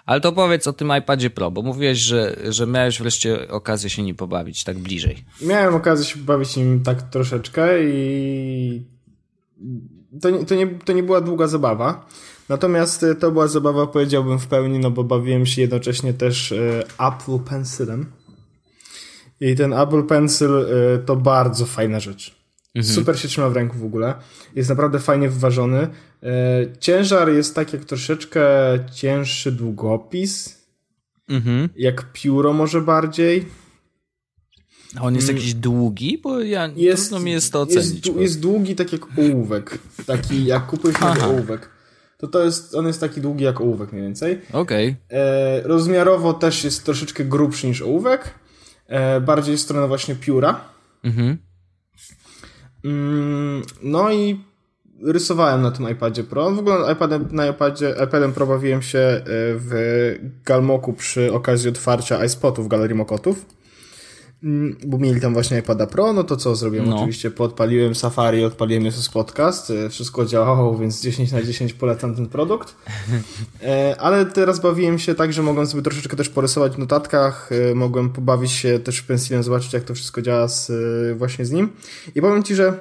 [0.06, 4.04] Ale to powiedz o tym iPadzie Pro, bo mówiłeś, że, że miałeś wreszcie okazję się
[4.04, 5.26] nim pobawić tak bliżej.
[5.42, 8.86] Miałem okazję się pobawić nim tak troszeczkę i
[10.22, 12.06] to, nie, to, nie, to nie była długa zabawa.
[12.50, 16.84] Natomiast e, to była zabawa, powiedziałbym, w pełni, no bo bawiłem się jednocześnie też e,
[17.00, 18.06] Apple Pencilem.
[19.42, 22.36] I ten Apple Pencil e, to bardzo fajna rzecz.
[22.76, 22.96] Mhm.
[22.96, 24.14] Super się trzyma w ręku w ogóle.
[24.56, 25.88] Jest naprawdę fajnie wyważony.
[26.80, 28.46] Ciężar jest tak jak troszeczkę
[28.94, 30.66] cięższy długopis.
[31.30, 31.70] Mhm.
[31.76, 33.46] Jak pióro może bardziej.
[34.96, 35.38] A on jest mm.
[35.38, 36.18] jakiś długi?
[36.24, 38.08] Bo ja jest, trudno mi jest to ocenić.
[38.08, 39.78] Jest, jest długi tak jak ołówek.
[40.06, 41.75] Taki jak kupujesz ołówek.
[42.26, 44.42] To to jest, on jest taki długi jak ołówek mniej więcej.
[44.54, 44.96] Okej.
[45.08, 45.20] Okay.
[45.20, 48.34] E, rozmiarowo też jest troszeczkę grubszy niż ołówek.
[48.88, 50.62] E, bardziej w stronę właśnie pióra.
[51.04, 51.38] Mhm.
[52.84, 54.40] Mm, no i
[55.04, 56.52] rysowałem na tym iPadzie Pro.
[56.52, 59.72] W ogóle iPadem, na iPadzie, iPadem Pro bawiłem się e, w
[60.46, 63.46] Galmoku przy okazji otwarcia iSpotu w Galerii Mokotów.
[64.46, 66.90] Mm, bo mieli tam właśnie iPada Pro, no to co zrobiłem?
[66.90, 66.96] No.
[66.96, 72.28] Oczywiście podpaliłem Safari, odpaliłem Jesus Podcast, e, wszystko działało, więc 10 na 10 polecam ten
[72.28, 72.76] produkt.
[73.64, 77.76] E, ale teraz bawiłem się tak, że mogłem sobie troszeczkę też porysować w notatkach, e,
[77.76, 80.72] mogłem pobawić się też pensilem, zobaczyć jak to wszystko działa z,
[81.18, 81.70] właśnie z nim.
[82.16, 82.80] I powiem Ci, że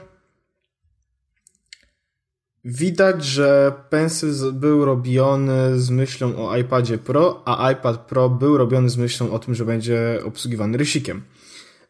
[2.67, 8.91] Widać, że Pencil był robiony z myślą o iPadzie Pro, a iPad Pro był robiony
[8.91, 11.23] z myślą o tym, że będzie obsługiwany rysikiem.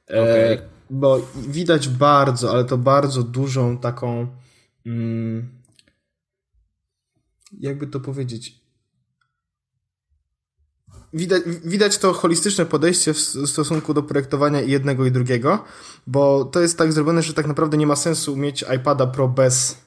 [0.08, 0.52] Okay.
[0.52, 0.58] E,
[0.90, 4.26] bo widać bardzo, ale to bardzo dużą taką.
[4.86, 5.48] Mm,
[7.60, 8.64] jakby to powiedzieć.
[11.12, 15.64] Widać, widać to holistyczne podejście w stosunku do projektowania jednego i drugiego,
[16.06, 19.83] bo to jest tak zrobione, że tak naprawdę nie ma sensu mieć iPada Pro bez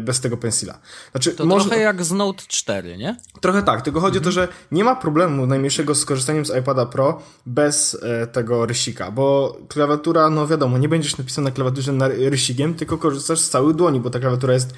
[0.00, 0.78] bez tego pensila.
[1.10, 1.68] Znaczy, to może...
[1.68, 3.16] trochę jak z Note 4, nie?
[3.40, 4.30] Trochę tak, tylko chodzi mhm.
[4.30, 4.48] o to, mhm.
[4.48, 9.56] że nie ma problemu najmniejszego z korzystaniem z iPada Pro bez e, tego rysika, bo
[9.68, 14.00] klawiatura, no wiadomo, nie będziesz napisał na klawiaturze na rysikiem, tylko korzystasz z całych dłoni,
[14.00, 14.74] bo ta klawiatura jest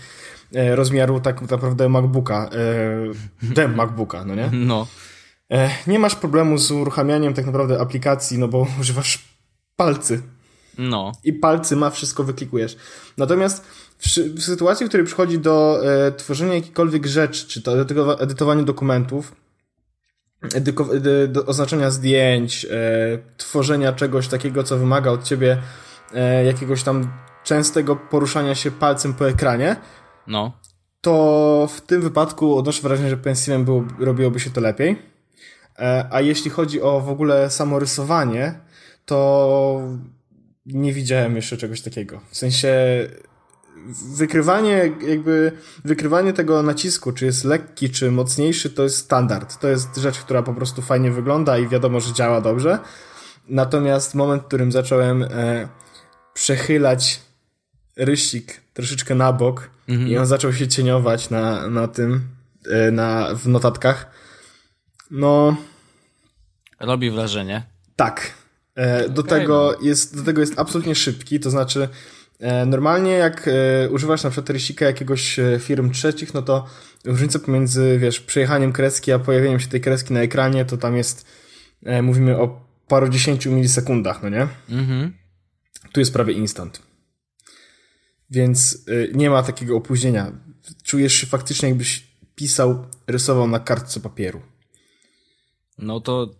[0.54, 2.50] e, rozmiaru tak naprawdę MacBooka,
[3.42, 4.50] e, dem MacBooka, no nie?
[4.52, 4.86] No.
[5.52, 9.24] E, nie masz problemu z uruchamianiem tak naprawdę aplikacji, no bo używasz
[9.76, 10.22] palcy.
[10.78, 11.12] No.
[11.24, 12.76] I palcy ma, wszystko wyklikujesz.
[13.18, 13.64] Natomiast
[13.98, 18.62] w, w sytuacji, w której przychodzi do e, tworzenia jakiejkolwiek rzeczy, czy to do edytowania
[18.62, 19.32] dokumentów,
[20.54, 20.88] edyko,
[21.28, 22.68] do oznaczenia zdjęć, e,
[23.36, 25.62] tworzenia czegoś takiego, co wymaga od ciebie
[26.14, 27.12] e, jakiegoś tam
[27.44, 29.76] częstego poruszania się palcem po ekranie,
[30.26, 30.52] no.
[31.00, 35.02] to w tym wypadku odnoszę wrażenie, że pensilem było, robiłoby się to lepiej.
[35.78, 38.60] E, a jeśli chodzi o w ogóle samo rysowanie,
[39.06, 39.80] to
[40.66, 42.20] nie widziałem jeszcze czegoś takiego.
[42.30, 42.76] W sensie
[44.16, 45.52] wykrywanie, jakby
[45.84, 49.60] wykrywanie tego nacisku, czy jest lekki, czy mocniejszy, to jest standard.
[49.60, 52.78] To jest rzecz, która po prostu fajnie wygląda i wiadomo, że działa dobrze.
[53.48, 55.68] Natomiast moment, w którym zacząłem e,
[56.34, 57.20] przechylać
[57.96, 60.08] rysik troszeczkę na bok mhm.
[60.10, 62.28] i on zaczął się cieniować na, na tym,
[62.70, 64.10] e, na, w notatkach,
[65.10, 65.56] no...
[66.80, 67.62] Robi wrażenie.
[67.96, 68.43] Tak.
[68.74, 69.86] E, do, okay, tego no.
[69.86, 71.88] jest, do tego jest absolutnie szybki, to znaczy
[72.40, 76.66] E, normalnie jak e, używasz na przykład rysika jakiegoś firm trzecich, no to
[77.04, 81.26] różnica pomiędzy, wiesz, przejechaniem kreski, a pojawieniem się tej kreski na ekranie, to tam jest,
[82.02, 84.48] mówimy o paru dziesięciu milisekundach, no nie?
[84.68, 85.12] Mhm.
[85.92, 86.82] Tu jest prawie instant.
[88.30, 88.84] Więc
[89.14, 90.32] nie ma takiego opóźnienia.
[90.82, 94.42] Czujesz się faktycznie jakbyś pisał, rysował na kartce papieru.
[95.78, 96.34] No to,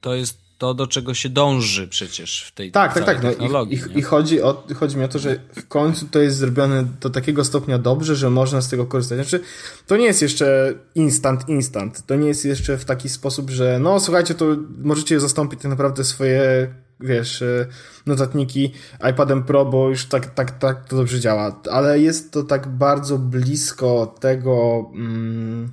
[0.00, 3.22] to jest to, do czego się dąży przecież w tej tak, tak, tak.
[3.22, 3.78] No, technologii.
[3.78, 6.84] I, i, I, chodzi, o, chodzi mi o to, że w końcu to jest zrobione
[7.00, 9.18] do takiego stopnia dobrze, że można z tego korzystać.
[9.18, 9.44] Znaczy,
[9.86, 12.06] to nie jest jeszcze instant, instant.
[12.06, 14.44] To nie jest jeszcze w taki sposób, że no słuchajcie, to
[14.78, 16.68] możecie zastąpić tak naprawdę swoje
[17.00, 17.66] wiesz, e,
[18.06, 18.72] notatniki
[19.10, 21.60] iPadem Pro, bo już tak, tak, tak to dobrze działa.
[21.70, 25.72] Ale jest to tak bardzo blisko tego mm,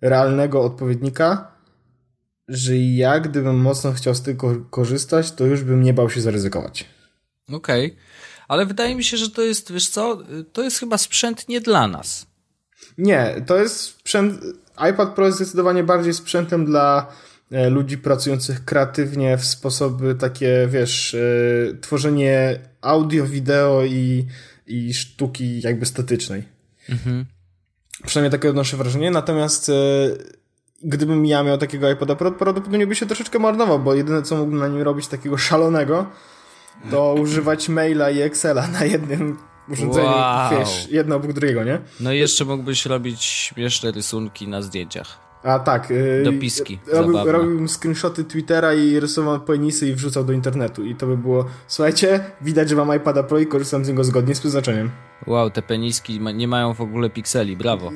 [0.00, 1.51] realnego odpowiednika,
[2.52, 6.84] że ja gdybym mocno chciał z tego korzystać, to już bym nie bał się zaryzykować.
[7.52, 7.98] Okej, okay.
[8.48, 11.88] ale wydaje mi się, że to jest, wiesz co, to jest chyba sprzęt nie dla
[11.88, 12.26] nas.
[12.98, 14.40] Nie, to jest sprzęt,
[14.90, 17.12] iPad Pro jest zdecydowanie bardziej sprzętem dla
[17.50, 24.26] e, ludzi pracujących kreatywnie w sposoby takie, wiesz, e, tworzenie audio, wideo i,
[24.66, 26.44] i sztuki jakby statycznej.
[26.88, 27.26] Mhm.
[28.06, 29.72] Przynajmniej takie odnoszę wrażenie, natomiast e,
[30.82, 34.58] gdybym ja miał takiego iPoda Pro, prawdopodobnie by się troszeczkę marnował, bo jedyne co mógłbym
[34.58, 36.06] na nim robić takiego szalonego,
[36.90, 40.50] to używać maila i Excela na jednym urządzeniu, wow.
[40.58, 41.78] wiesz, jedno obok drugiego, nie?
[42.00, 45.31] No i jeszcze mógłbyś robić śmieszne rysunki na zdjęciach.
[45.42, 45.90] A tak.
[45.90, 46.78] Yy, Dopiski.
[46.92, 50.84] Robił, robiłbym screenshoty Twittera i rysował penisy i wrzucał do internetu.
[50.84, 54.34] I to by było, słuchajcie, widać, że mam iPada Pro i korzystam z niego zgodnie
[54.34, 54.90] z przeznaczeniem.
[55.26, 57.90] Wow, te peniski nie mają w ogóle pikseli, brawo.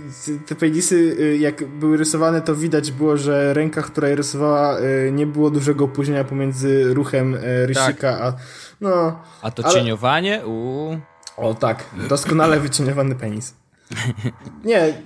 [0.46, 5.12] Te penisy, y, jak były rysowane, to widać było, że ręka, która je rysowała, y,
[5.12, 8.20] nie było dużego opóźnienia pomiędzy ruchem y, rysika, tak.
[8.20, 8.34] a
[8.80, 9.20] no...
[9.42, 9.74] A to ale...
[9.74, 10.46] cieniowanie?
[10.46, 10.98] Uuu.
[11.36, 13.54] O tak, doskonale wycieniowany penis.
[14.64, 15.02] Nie,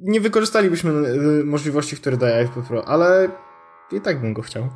[0.00, 3.28] nie wykorzystalibyśmy y, możliwości, które daje iPad Pro, ale
[3.92, 4.68] i tak bym go chciał.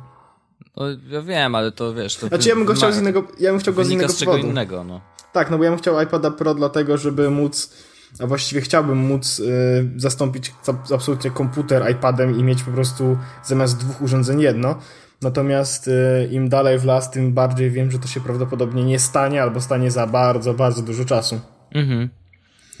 [0.77, 2.15] No, ja wiem, ale to wiesz...
[2.15, 4.17] To znaczy ja bym go chciał z innego, ja bym chciał go z innego z
[4.17, 4.49] czego powodu.
[4.49, 5.01] innego, no.
[5.33, 7.73] Tak, no bo ja bym chciał iPada Pro dlatego, żeby móc,
[8.19, 10.53] a właściwie chciałbym móc y, zastąpić
[10.93, 14.75] absolutnie komputer iPadem i mieć po prostu zamiast dwóch urządzeń jedno.
[15.21, 19.41] Natomiast y, im dalej w las, tym bardziej wiem, że to się prawdopodobnie nie stanie,
[19.43, 21.39] albo stanie za bardzo, bardzo dużo czasu.
[21.71, 22.09] Mhm.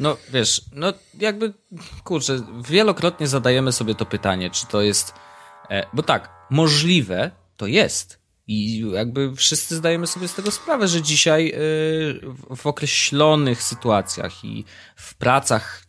[0.01, 1.53] No wiesz, no jakby,
[2.03, 5.13] kurczę, wielokrotnie zadajemy sobie to pytanie, czy to jest,
[5.69, 8.21] e, bo tak, możliwe to jest.
[8.47, 11.55] I jakby wszyscy zdajemy sobie z tego sprawę, że dzisiaj e,
[12.55, 15.83] w określonych sytuacjach i w pracach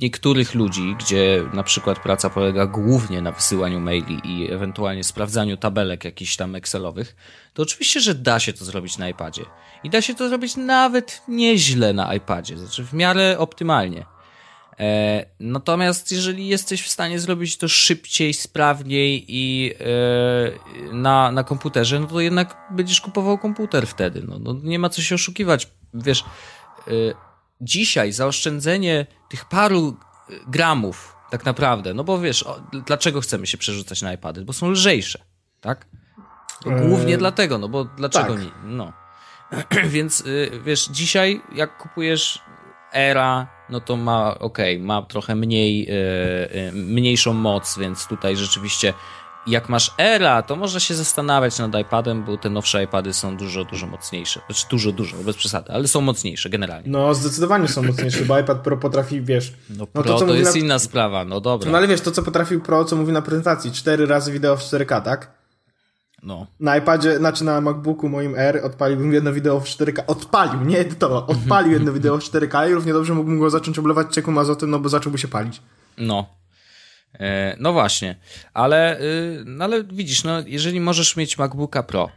[0.00, 6.04] niektórych ludzi, gdzie na przykład praca polega głównie na wysyłaniu maili i ewentualnie sprawdzaniu tabelek
[6.04, 7.16] jakichś tam Excelowych,
[7.54, 9.44] to oczywiście, że da się to zrobić na iPadzie.
[9.84, 14.06] I da się to zrobić nawet nieźle na iPadzie, znaczy w miarę optymalnie.
[14.80, 22.00] E, natomiast jeżeli jesteś w stanie zrobić to szybciej, sprawniej i e, na, na komputerze,
[22.00, 24.22] no to jednak będziesz kupował komputer wtedy.
[24.28, 25.68] No, no nie ma co się oszukiwać.
[25.94, 26.24] Wiesz,
[26.88, 26.92] e,
[27.60, 29.96] dzisiaj zaoszczędzenie tych paru
[30.46, 34.44] gramów, tak naprawdę, no bo wiesz, o, dlaczego chcemy się przerzucać na iPady?
[34.44, 35.24] Bo są lżejsze,
[35.60, 35.86] tak?
[36.64, 38.42] Głównie eee, dlatego, no bo dlaczego tak.
[38.42, 38.50] nie?
[38.64, 38.92] No.
[39.94, 42.42] Więc y, wiesz, dzisiaj jak kupujesz
[42.92, 45.86] Era, no to ma, okej, okay, ma trochę mniej,
[46.64, 48.92] yy, mniejszą moc, więc tutaj rzeczywiście
[49.46, 53.64] jak masz Era, to można się zastanawiać nad iPadem, bo te nowsze iPady są dużo,
[53.64, 54.40] dużo mocniejsze.
[54.46, 56.90] Znaczy dużo, dużo, bez przesady, ale są mocniejsze generalnie.
[56.90, 59.52] No, zdecydowanie są mocniejsze, bo iPad Pro potrafi, wiesz...
[59.70, 60.60] No, no to, to jest na...
[60.60, 61.70] inna sprawa, no dobra.
[61.70, 64.60] No ale wiesz, to co potrafił Pro, co mówi na prezentacji, cztery razy wideo w
[64.60, 65.41] 4K, tak?
[66.22, 66.46] No.
[66.60, 70.02] Na iPadzie, znaczy na MacBooku moim R odpaliłbym jedno wideo w 4K.
[70.06, 71.26] Odpalił, nie edytował.
[71.26, 74.78] Odpalił jedno wideo w 4K i równie dobrze mógłbym go zacząć oblewać ciekłym azotem, no
[74.78, 75.62] bo zacząłby się palić.
[75.98, 76.26] No.
[77.20, 78.16] E, no właśnie,
[78.54, 82.10] ale, y, no ale widzisz, no jeżeli możesz mieć MacBooka Pro,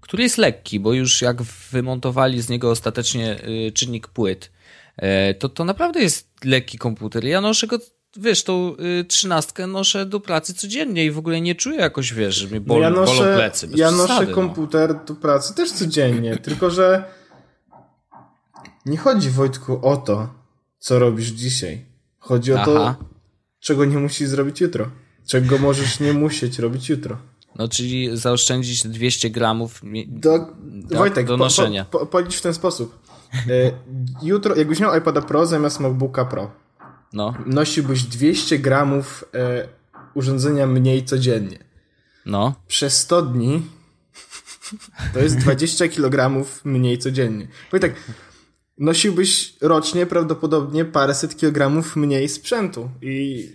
[0.00, 3.36] który jest lekki, bo już jak wymontowali z niego ostatecznie
[3.68, 4.50] y, czynnik płyt,
[4.96, 7.24] e, to to naprawdę jest lekki komputer.
[7.24, 7.78] Ja noszę go,
[8.18, 12.34] wiesz, tą y, trzynastkę noszę do pracy codziennie i w ogóle nie czuję jakoś, wiesz,
[12.34, 13.68] że mi bol, ja noszę, bolą plecy.
[13.74, 14.34] ja noszę no.
[14.34, 15.00] komputer no.
[15.06, 17.04] do pracy też codziennie, tylko że
[18.86, 20.28] nie chodzi Wojtku o to,
[20.78, 21.84] co robisz dzisiaj.
[22.18, 22.64] Chodzi o Aha.
[22.64, 23.04] to,
[23.60, 24.90] czego nie musisz zrobić jutro.
[25.26, 27.16] Czego możesz nie musieć robić jutro.
[27.56, 31.84] No, czyli zaoszczędzić 200 gramów do, do, Wojtek, do noszenia.
[31.84, 32.98] Po, po, policz w ten sposób.
[33.34, 33.72] E,
[34.22, 36.50] jutro, jakbyś miał iPada Pro zamiast MacBooka Pro,
[37.12, 37.34] no.
[37.46, 39.68] nosiłbyś 200 gramów e,
[40.14, 41.58] urządzenia mniej codziennie.
[42.26, 42.54] No.
[42.66, 43.62] Przez 100 dni
[45.14, 47.48] to jest 20 kg mniej codziennie.
[47.70, 47.94] Wojtek,
[48.78, 53.46] nosiłbyś rocznie prawdopodobnie paręset kilogramów mniej sprzętu i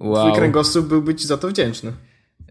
[0.00, 0.26] wow.
[0.26, 1.92] twój kręgosłup byłby ci za to wdzięczny.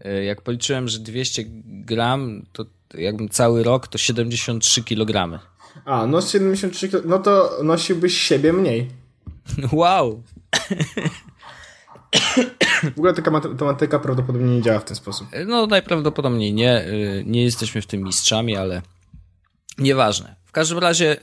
[0.04, 5.38] E, jak policzyłem, że 200 gram, to jakbym cały rok, to 73 kilogramy.
[5.84, 8.90] A, no 73 kg, no to nosiłbyś siebie mniej.
[9.72, 10.22] Wow!
[12.94, 15.28] W ogóle taka matematyka prawdopodobnie nie działa w ten sposób.
[15.32, 16.72] E, no najprawdopodobniej nie.
[16.72, 16.84] E,
[17.24, 18.82] nie jesteśmy w tym mistrzami, ale
[19.78, 20.36] nieważne.
[20.44, 21.16] W każdym razie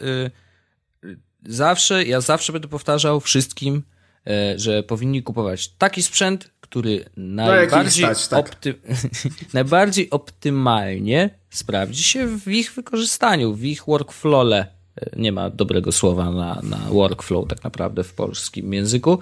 [1.45, 3.83] zawsze, ja zawsze będę powtarzał wszystkim,
[4.27, 8.39] e, że powinni kupować taki sprzęt, który no, najbardziej, stać, tak.
[8.39, 8.73] opty...
[9.53, 14.78] najbardziej optymalnie sprawdzi się w ich wykorzystaniu, w ich workflowle.
[15.15, 19.19] Nie ma dobrego słowa na, na workflow tak naprawdę w polskim języku,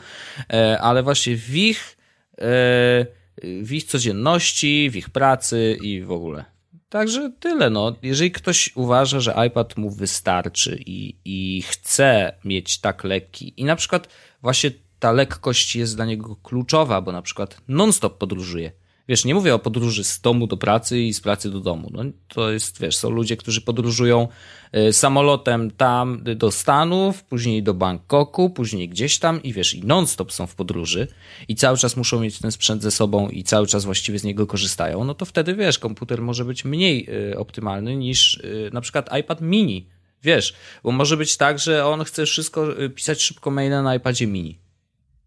[0.53, 1.97] e, ale właśnie w ich,
[2.37, 3.05] e,
[3.43, 6.45] w ich codzienności, w ich pracy i w ogóle.
[6.89, 7.69] Także tyle.
[7.69, 7.95] No.
[8.01, 13.75] Jeżeli ktoś uważa, że iPad mu wystarczy i, i chce mieć tak lekki, i na
[13.75, 14.07] przykład
[14.41, 18.71] właśnie ta lekkość jest dla niego kluczowa, bo na przykład non-stop podróżuje
[19.07, 21.89] Wiesz, nie mówię o podróży z domu do pracy i z pracy do domu.
[21.93, 24.27] No, to jest, wiesz, są ludzie, którzy podróżują
[24.75, 30.31] y, samolotem tam do Stanów, później do Bangkoku, później gdzieś tam i wiesz, i non-stop
[30.31, 31.07] są w podróży
[31.47, 34.47] i cały czas muszą mieć ten sprzęt ze sobą i cały czas właściwie z niego
[34.47, 39.09] korzystają, no to wtedy, wiesz, komputer może być mniej y, optymalny niż y, na przykład
[39.19, 39.89] iPad mini.
[40.23, 40.53] Wiesz,
[40.83, 44.59] bo może być tak, że on chce wszystko pisać szybko maile na iPadzie mini.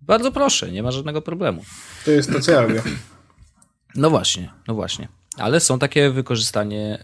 [0.01, 1.65] Bardzo proszę, nie ma żadnego problemu.
[2.05, 2.83] To jest to, co ja.
[3.95, 5.09] No właśnie, no właśnie.
[5.37, 6.99] Ale są takie wykorzystanie,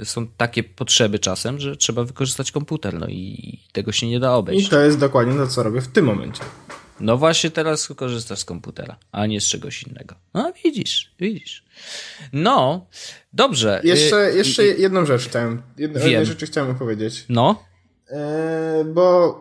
[0.00, 4.34] y, są takie potrzeby czasem, że trzeba wykorzystać komputer, no i tego się nie da
[4.34, 4.66] obejść.
[4.66, 6.42] I to jest dokładnie to, co robię w tym momencie.
[7.00, 10.14] No właśnie teraz korzystasz z komputera, a nie z czegoś innego.
[10.34, 11.64] No widzisz, widzisz.
[12.32, 12.86] No,
[13.32, 13.80] dobrze.
[13.84, 17.24] Jeszcze, y, jeszcze jedną rzecz chciałem, jedną rzecz chciałem powiedzieć.
[17.28, 17.64] No.
[18.08, 19.34] E, bo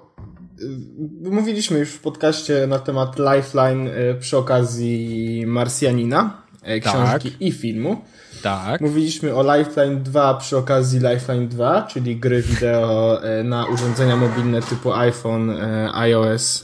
[1.26, 6.49] y, mówiliśmy już w podcaście na temat Lifeline przy okazji Marsjanina.
[6.64, 7.42] E, książki tak.
[7.42, 8.02] i filmu.
[8.44, 8.82] Tak.
[8.82, 14.62] Mówiliśmy o Lifeline 2 przy okazji Lifeline 2, czyli gry wideo e, na urządzenia mobilne
[14.62, 16.62] typu iPhone, e, iOS,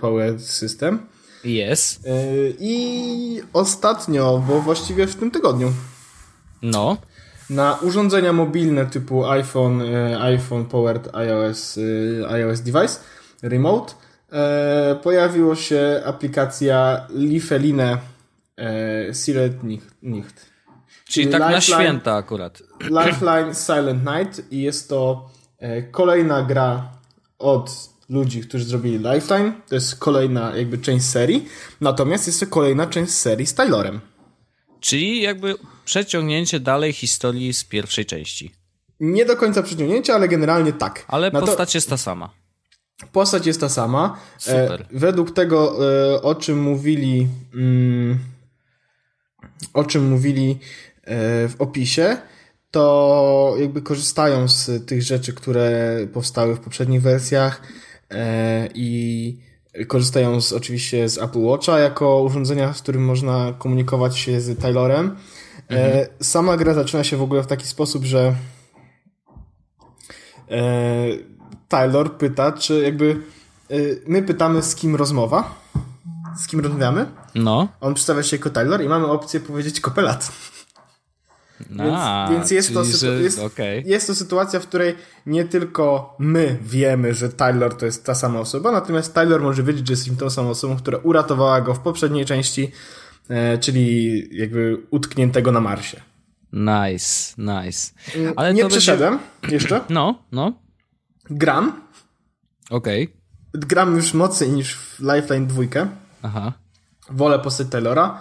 [0.00, 0.98] Power System.
[1.44, 2.00] Yes.
[2.58, 5.72] I ostatnio, bo właściwie w tym tygodniu.
[6.62, 6.96] No.
[7.50, 9.82] Na urządzenia mobilne typu iPhone,
[10.20, 11.78] iPhone Powered iOS,
[12.28, 13.00] iOS Device,
[13.42, 13.94] Remote,
[15.02, 17.98] pojawiła się aplikacja Lifeline
[19.12, 19.62] Silent
[20.02, 20.50] Nicht.
[21.10, 22.62] Czyli, tak Lifeline, na święta akurat.
[22.80, 26.92] Lifeline Silent Night i jest to e, kolejna gra
[27.38, 29.52] od ludzi, którzy zrobili Lifeline.
[29.68, 31.48] To jest kolejna jakby część serii.
[31.80, 34.00] Natomiast jest to kolejna część serii z Taylorem.
[34.80, 35.54] Czyli jakby
[35.84, 38.52] przeciągnięcie dalej historii z pierwszej części.
[39.00, 41.04] Nie do końca przeciągnięcie, ale generalnie tak.
[41.08, 42.30] Ale postać jest ta sama.
[43.12, 44.18] Postać jest ta sama.
[44.36, 44.80] E, Super.
[44.82, 47.26] E, według tego, e, o czym mówili...
[47.54, 48.18] Mm,
[49.74, 50.58] o czym mówili e,
[51.48, 52.16] w opisie,
[52.70, 57.62] to jakby korzystają z tych rzeczy, które powstały w poprzednich wersjach
[58.10, 59.38] e, i
[59.88, 65.16] korzystają z, oczywiście z Apple Watcha jako urządzenia, z którym można komunikować się z Taylorem.
[65.70, 66.06] E, mhm.
[66.20, 68.34] Sama gra zaczyna się w ogóle w taki sposób, że
[71.68, 73.22] Taylor pyta, czy jakby
[74.06, 75.54] my pytamy z kim rozmowa,
[76.36, 77.06] z kim rozmawiamy.
[77.34, 77.68] No.
[77.80, 80.32] On przedstawia się jako Taylor i mamy opcję powiedzieć kopelat.
[81.78, 83.82] A, więc, więc jest, to, że- jest, okej.
[83.86, 84.94] jest to sytuacja, w której
[85.26, 89.86] nie tylko my wiemy, że Taylor to jest ta sama osoba, natomiast Taylor może wiedzieć,
[89.86, 92.72] że jesteśmy tą samą osobą, która uratowała go w poprzedniej części,
[93.28, 96.00] e, czyli jakby utkniętego na Marsie.
[96.52, 97.92] Nice, nice.
[98.36, 99.18] Ale nie to będzie- przeszedłem
[99.48, 99.80] jeszcze.
[99.88, 100.52] No, no,
[101.30, 101.80] Gram.
[102.70, 103.16] okej.
[103.54, 105.62] Gram już mocniej niż w Lifeline 2.
[106.22, 106.52] Aha.
[107.10, 108.20] Wolę postać Taylora.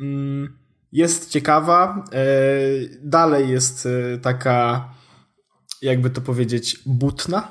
[0.00, 0.56] Mm,
[0.92, 2.04] Jest ciekawa.
[2.12, 2.22] e,
[3.02, 4.88] Dalej jest e, taka,
[5.82, 7.48] jakby to powiedzieć, butna,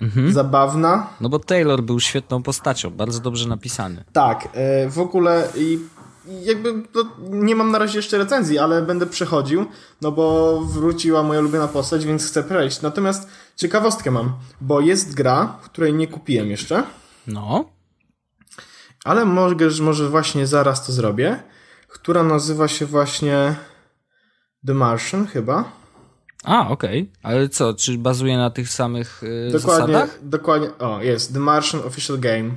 [0.00, 0.32] Mhm.
[0.32, 1.06] zabawna.
[1.20, 4.04] No bo Taylor był świetną postacią, bardzo dobrze napisany.
[4.12, 5.78] Tak, e, w ogóle i
[6.42, 9.66] jakby no, nie mam na razie jeszcze recenzji, ale będę przechodził,
[10.02, 12.82] no bo wróciła moja ulubiona postać, więc chcę przejść.
[12.82, 16.82] Natomiast ciekawostkę mam, bo jest gra, której nie kupiłem jeszcze,
[17.26, 17.64] No,
[19.08, 21.42] ale mogę, że może właśnie zaraz to zrobię,
[21.88, 23.54] która nazywa się właśnie
[24.66, 25.64] The Martian chyba.
[26.44, 27.12] a okej.
[27.22, 30.18] Ale co, czy bazuje na tych samych y, Dokładnie, zasadach?
[30.22, 32.50] dokładnie, o jest, The Martian Official Game.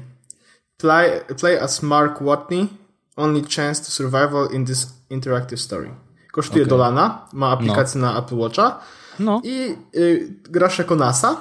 [0.77, 2.67] Play, play as Mark Watney,
[3.15, 5.89] only chance to survival in this interactive story.
[6.31, 6.69] Kosztuje Okej.
[6.69, 8.79] dolana, ma aplikację na Apple Watcha
[9.19, 11.35] No, i y, grasz jako NASA,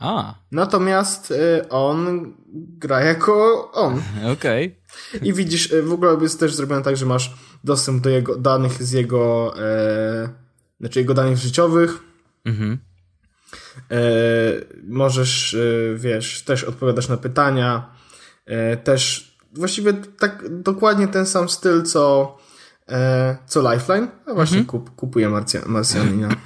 [0.00, 4.02] a, natomiast y, on gra jako on.
[4.32, 4.80] okej.
[5.22, 7.34] I widzisz, y, w ogóle jest też zrobione tak, że masz
[7.64, 10.28] dostęp do jego danych z jego, e,
[10.80, 12.10] znaczy jego danych życiowych,
[12.44, 12.78] Mhm.
[13.90, 14.00] E,
[14.82, 17.94] możesz, e, wiesz, też odpowiadasz na pytania.
[18.46, 22.38] E, też właściwie tak dokładnie ten sam styl, co,
[22.88, 24.08] e, co Lifeline.
[24.26, 26.28] A właśnie kup, kupuję Marsjanina.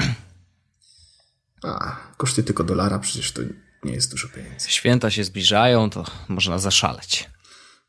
[1.64, 3.42] A, kosztuje tylko dolara, przecież to
[3.84, 4.70] nie jest dużo pieniędzy.
[4.70, 7.30] Święta się zbliżają, to można zaszaleć.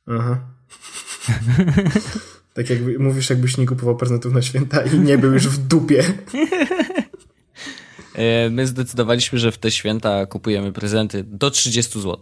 [0.08, 0.40] Aha.
[2.56, 6.04] tak jak mówisz, jakbyś nie kupował prezentów na święta i nie był już w dupie.
[8.16, 12.20] E, My zdecydowaliśmy, że w te święta kupujemy prezenty do 30 zł.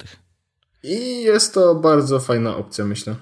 [0.84, 3.16] I jest to bardzo fajna opcja, myślę.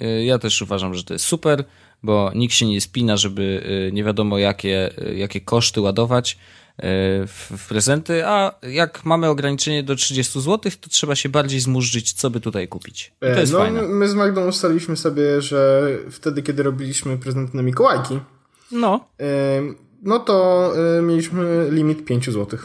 [0.00, 1.64] E, Ja też uważam, że to jest super,
[2.02, 6.38] bo nikt się nie spina, żeby e, nie wiadomo jakie, jakie koszty ładować
[6.78, 12.12] w, w prezenty, a jak mamy ograniczenie do 30 zł, to trzeba się bardziej zmurzyć,
[12.12, 13.12] co by tutaj kupić.
[13.16, 13.82] I to E, jest no, fajne.
[13.82, 18.20] my z Magdą ustaliliśmy sobie, że wtedy, kiedy robiliśmy prezenty na Mikołajki,
[18.72, 19.08] No.
[19.20, 19.26] e,
[20.02, 22.58] no to e, mieliśmy limit 5 zł.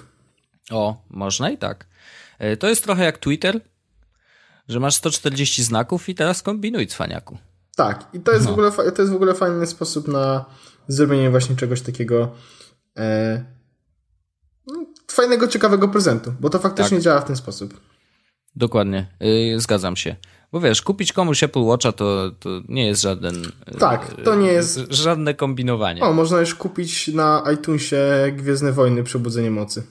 [0.72, 1.88] O, można i tak.
[2.40, 3.62] E, To jest trochę jak Twitter,
[4.68, 7.38] że masz 140 znaków i teraz kombinuj, cwaniaku.
[7.76, 8.50] Tak, i to jest, No.
[8.52, 10.46] w ogóle, to jest w ogóle fajny sposób na
[10.88, 12.32] zrobienie właśnie czegoś takiego
[12.98, 13.44] e,
[15.12, 17.04] fajnego, ciekawego prezentu, bo to faktycznie Tak.
[17.04, 17.80] działa w ten sposób.
[18.56, 20.16] Dokładnie, yy, zgadzam się.
[20.52, 23.36] Bo wiesz, kupić komuś Apple Watcha to, to nie jest żaden.
[23.68, 26.02] yy, Tak, to nie jest- Żadne kombinowanie.
[26.02, 27.98] O, można już kupić na iTunesie
[28.34, 29.84] Gwiezdne Wojny Przebudzenie Mocy.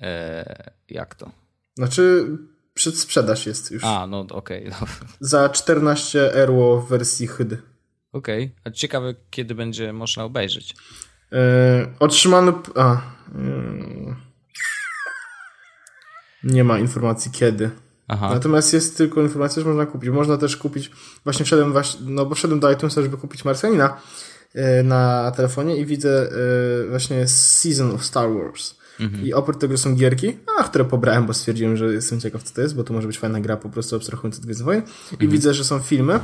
[0.00, 1.30] E, jak to?
[1.76, 2.26] Znaczy,
[2.74, 3.84] przedsprzedaż jest już.
[3.84, 4.64] A, no okej.
[4.70, 4.86] no,
[5.20, 7.56] Za 14 euro w wersji HD.
[8.12, 10.74] Okej, a ciekawe, kiedy będzie można obejrzeć.
[11.32, 11.38] Yy,
[11.98, 12.62] otrzymano.
[12.74, 13.00] A.
[13.34, 14.14] Yy,
[16.44, 17.70] nie ma informacji kiedy.
[18.08, 20.10] Aha, Natomiast jest tylko informacja, że można kupić.
[20.10, 20.90] Można też kupić.
[21.24, 23.96] Właśnie wszedłem, właśnie, no bo wszedłem do iTunesa, żeby kupić Marsjanina
[24.54, 26.30] yy, na telefonie i widzę
[26.82, 28.80] yy, właśnie Season of Star Wars.
[29.22, 32.60] I oprócz tego są gierki, a, które pobrałem, bo stwierdziłem, że jestem ciekaw, co to
[32.60, 34.82] jest, bo to może być fajna gra, po prostu abstrahując od Gwiezdnych Wojen.
[35.20, 36.20] I widzę, że są filmy.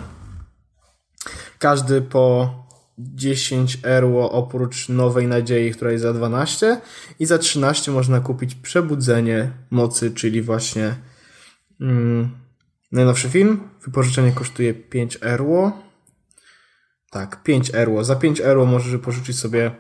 [1.58, 2.65] Każdy po
[2.98, 6.80] 10 euro oprócz Nowej Nadziei, która jest za 12
[7.18, 10.94] i za 13 można kupić Przebudzenie Mocy, czyli właśnie
[11.80, 12.30] mm,
[12.92, 13.68] najnowszy film.
[13.84, 15.72] Wypożyczenie kosztuje 5 euro.
[17.10, 18.04] Tak, 5 euro.
[18.04, 19.70] Za 5 euro możesz wypożyczyć sobie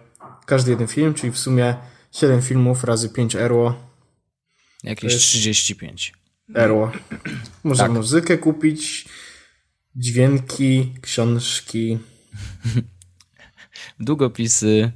[0.46, 1.74] każdy jeden film, czyli w sumie
[2.12, 3.74] 7 filmów razy 5 euro.
[4.84, 6.12] jakieś jest- 35.
[6.54, 6.92] euro.
[7.64, 7.92] Można Tak.
[7.92, 9.08] muzykę kupić,
[9.96, 11.98] dźwięki, książki,
[14.00, 14.92] Długopisy,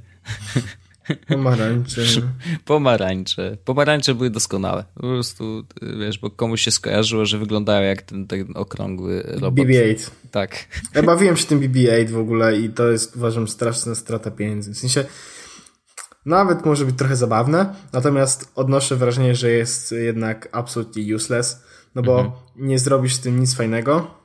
[1.27, 2.01] pomarańcze.
[2.65, 3.57] pomarańcze.
[3.65, 4.83] Pomarańcze były doskonałe.
[4.93, 5.63] Po prostu,
[5.99, 9.65] wiesz, bo komuś się skojarzyło, że wyglądają jak ten, ten okrągły robot.
[9.65, 10.09] BB-8.
[10.31, 10.65] Tak.
[10.95, 14.73] Ja bawiłem się tym BB-8 w ogóle i to jest uważam straszna strata pieniędzy.
[14.73, 15.05] W sensie
[16.25, 21.63] nawet może być trochę zabawne, natomiast odnoszę wrażenie, że jest jednak absolutnie useless,
[21.95, 24.20] no bo nie zrobisz z tym nic fajnego.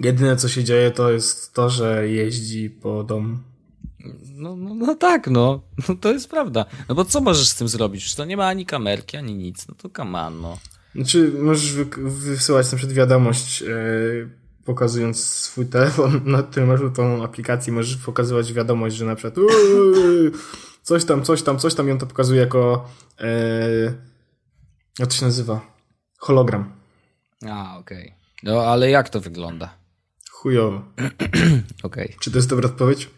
[0.00, 3.38] Jedyne co się dzieje to jest to, że jeździ po domu.
[4.36, 5.62] No, no, no tak, no.
[5.88, 5.94] no.
[5.94, 6.64] To jest prawda.
[6.88, 8.00] No bo co możesz z tym zrobić?
[8.00, 9.68] Przecież to nie ma ani kamerki, ani nic.
[9.68, 10.58] No to come on, no.
[10.94, 14.30] Znaczy, możesz wy wysyłać na przykład wiadomość, yy,
[14.64, 20.32] pokazując swój telefon, na którym masz tą aplikację, możesz pokazywać wiadomość, że na przykład yy,
[20.82, 22.88] coś tam, coś tam, coś tam, i on to pokazuje jako
[23.20, 23.94] yy,
[24.98, 25.60] jak to się nazywa?
[26.18, 26.72] Hologram.
[27.48, 28.02] A, okej.
[28.02, 28.12] Okay.
[28.42, 29.83] No, ale jak to wygląda?
[30.44, 30.80] Chujowo.
[31.82, 32.14] Okay.
[32.20, 33.10] Czy to jest dobra odpowiedź?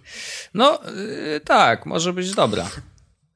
[0.55, 2.67] No, yy, tak, może być dobra.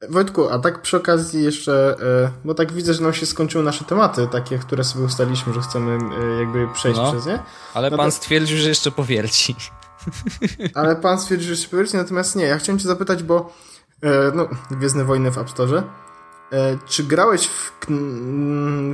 [0.09, 3.85] Wojtku, a tak przy okazji jeszcze, yy, bo tak widzę, że nam się skończyły nasze
[3.85, 7.39] tematy, takie, które sobie ustaliliśmy, że chcemy yy, jakby przejść no, przez nie.
[7.73, 8.15] Ale no pan to...
[8.15, 9.55] stwierdził, że jeszcze powierci.
[10.75, 12.45] Ale pan stwierdził, że jeszcze powierci, natomiast nie.
[12.45, 13.53] Ja chciałem cię zapytać, bo
[14.03, 15.83] yy, no, Gwiezdne Wojny w App Store.
[16.85, 17.71] Czy grałeś w,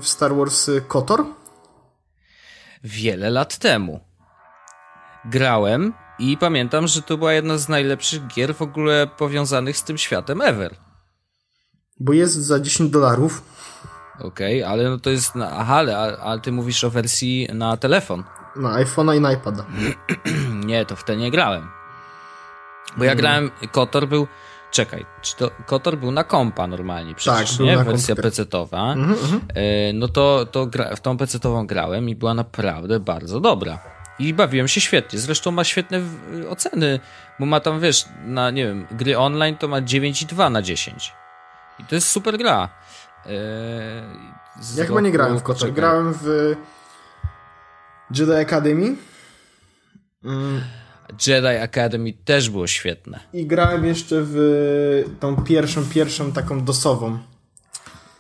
[0.02, 1.26] w Star Wars KOTOR?
[2.84, 4.07] Wiele lat temu
[5.30, 9.98] grałem i pamiętam, że to była jedna z najlepszych gier w ogóle powiązanych z tym
[9.98, 10.76] światem ever.
[12.00, 13.44] Bo jest za 10 dolarów.
[14.20, 15.36] Okej, okay, ale no to jest.
[15.36, 18.24] Na, aha, ale, ale ty mówisz o wersji na telefon.
[18.56, 19.66] Na iPhone'a i na iPada.
[20.66, 21.68] nie, to w te nie grałem.
[22.98, 23.18] Bo ja hmm.
[23.18, 23.52] grałem.
[23.72, 24.28] Kotor był.
[24.72, 27.78] Czekaj, czy to Kotor był na kompa normalnie przecież, tak, nie?
[27.78, 28.94] Wersja PC-towa.
[28.94, 29.40] Mm -hmm.
[29.94, 33.80] No to, to gra, w tą PC-tową grałem i była naprawdę bardzo dobra.
[34.20, 35.20] I bawiłem się świetnie.
[35.20, 36.02] Zresztą ma świetne
[36.50, 37.00] oceny,
[37.40, 41.14] bo ma tam, wiesz, na, nie wiem, gry online to ma 9,2 na 10.
[41.80, 42.70] I to jest super gra.
[43.26, 43.34] Eee,
[44.76, 45.74] ja chyba nie grałem w Kotor.
[45.74, 46.56] Grałem w
[48.12, 48.96] Jedi Academy.
[50.24, 50.62] Mm.
[51.28, 53.20] Jedi Academy też było świetne.
[53.34, 54.38] I grałem jeszcze w
[55.20, 57.20] tą pierwszą, pierwszą taką dosową.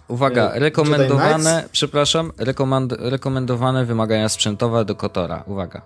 [0.08, 5.44] Uwaga, e, rekomendowane, przepraszam, rekomend, rekomendowane wymagania sprzętowe do Kotora.
[5.48, 5.82] Uwaga.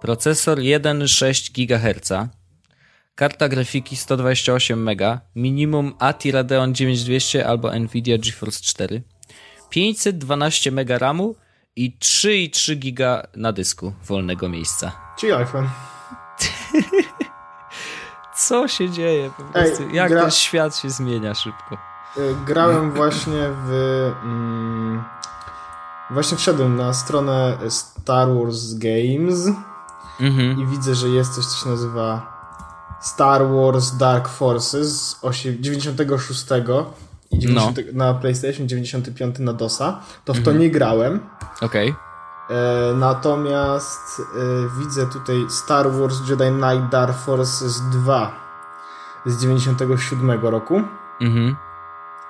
[0.00, 2.12] Procesor 1,6 GHz,
[3.14, 9.02] karta grafiki 128 MB, minimum ATI Radeon 9200 albo Nvidia GeForce 4,
[9.70, 11.36] 512 MB RAMu
[11.76, 14.92] i 3,3 GB na dysku wolnego miejsca.
[15.18, 15.68] Czyli iPhone.
[18.36, 19.30] Co się dzieje?
[19.36, 20.20] Po prostu, Ej, jak gra...
[20.20, 21.95] ten świat się zmienia szybko.
[22.18, 23.70] Y, grałem właśnie w.
[24.24, 25.04] Mm,
[26.10, 29.48] właśnie wszedłem na stronę Star Wars Games
[30.20, 30.60] mhm.
[30.60, 32.36] i widzę, że jest coś, co się nazywa
[33.00, 35.20] Star Wars Dark Forces
[35.60, 36.46] 96
[37.30, 37.82] i 90, no.
[37.92, 40.00] na PlayStation 95 na DOSa.
[40.24, 40.58] To w to mhm.
[40.58, 41.20] nie grałem.
[41.60, 41.90] Okej.
[41.90, 42.06] Okay.
[42.56, 44.24] E, natomiast e,
[44.78, 48.32] widzę tutaj Star Wars Jedi Knight Dark Forces 2
[49.26, 50.82] z 97 roku.
[51.20, 51.56] Mhm.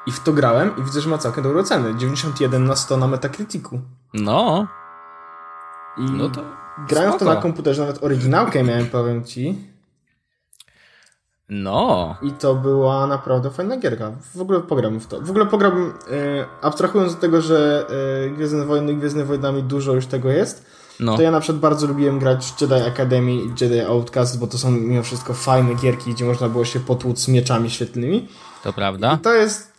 [0.06, 1.94] I w to grałem i widzę, że ma całkiem dobre oceny.
[1.94, 3.80] 91 na 100 na Metacriticu.
[4.14, 4.66] No.
[5.98, 6.42] I no to
[6.88, 9.58] grałem w to na komputerze, nawet oryginałkę miałem, powiem ci.
[11.48, 12.16] No.
[12.22, 14.12] I to była naprawdę fajna gierka.
[14.34, 15.20] W ogóle pogram w to.
[15.20, 17.86] W ogóle pogram, e, abstrahując od tego, że
[18.26, 20.66] e, Gwiezdne Wojny i Gwiezdne Wojnami dużo już tego jest,
[21.00, 21.16] no.
[21.16, 24.70] to ja na przykład bardzo lubiłem grać Jedi Academy i Jedi Outcast, bo to są
[24.70, 28.28] mimo wszystko fajne gierki, gdzie można było się potłuc mieczami świetlnymi.
[28.62, 29.14] To prawda.
[29.14, 29.75] I to jest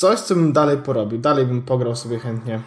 [0.00, 1.18] coś, co bym dalej porobił.
[1.18, 2.60] Dalej bym pograł sobie chętnie.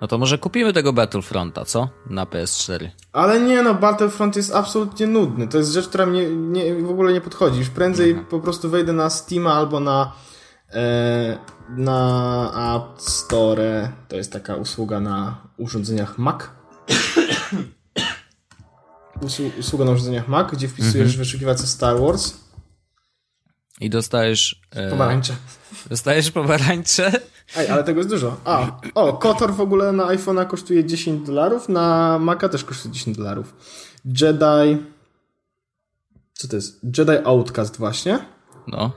[0.00, 1.88] No to może kupimy tego Battlefronta, co?
[2.06, 2.88] Na PS4.
[3.12, 5.48] Ale nie, no Battlefront jest absolutnie nudny.
[5.48, 7.58] To jest rzecz, która mnie nie, w ogóle nie podchodzi.
[7.58, 8.28] Już prędzej mhm.
[8.28, 10.12] po prostu wejdę na Steama albo na
[10.72, 11.38] e,
[11.76, 13.92] na App Store.
[14.08, 16.42] To jest taka usługa na urządzeniach Mac.
[19.60, 21.18] usługa na urządzeniach Mac, gdzie wpisujesz mhm.
[21.18, 22.49] wyszukiwarkę Star Wars.
[23.80, 24.60] I dostajesz...
[24.70, 25.36] E, pomarańcze.
[25.90, 27.12] Dostajesz pomarańcze.
[27.56, 28.36] Ej, ale tego jest dużo.
[28.44, 33.16] A, o, Kotor w ogóle na iPhone'a kosztuje 10 dolarów, na Maca też kosztuje 10
[33.16, 33.54] dolarów.
[34.04, 34.84] Jedi...
[36.32, 36.80] Co to jest?
[36.98, 38.18] Jedi Outcast właśnie.
[38.66, 38.92] No.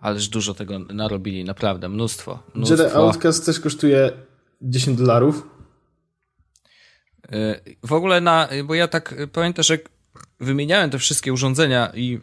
[0.00, 2.38] Ależ dużo tego narobili, naprawdę, mnóstwo.
[2.54, 2.82] mnóstwo.
[2.82, 4.12] Jedi Outcast też kosztuje
[4.62, 5.46] 10 dolarów.
[7.32, 9.80] E, w ogóle na, bo ja tak pamiętasz, jak
[10.40, 12.20] wymieniałem te wszystkie urządzenia i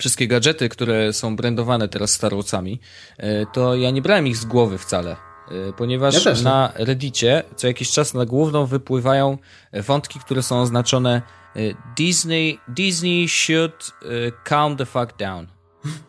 [0.00, 2.80] wszystkie gadżety, które są brandowane teraz Star Warsami,
[3.18, 5.16] e, to ja nie brałem ich z głowy wcale.
[5.50, 9.38] E, ponieważ ja na Reddicie co jakiś czas na główną wypływają
[9.72, 11.22] wątki, które są oznaczone
[11.56, 11.60] e,
[11.96, 13.92] Disney, Disney should
[14.44, 15.46] calm the fuck down.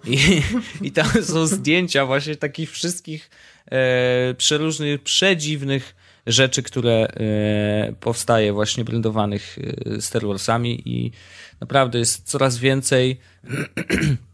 [0.05, 0.41] I,
[0.81, 3.29] I tam są zdjęcia właśnie takich wszystkich
[3.71, 5.95] e, przeróżnych, przedziwnych
[6.27, 9.59] rzeczy, które e, powstaje właśnie brandowanych
[9.99, 11.11] Star Warsami i
[11.61, 13.19] naprawdę jest coraz więcej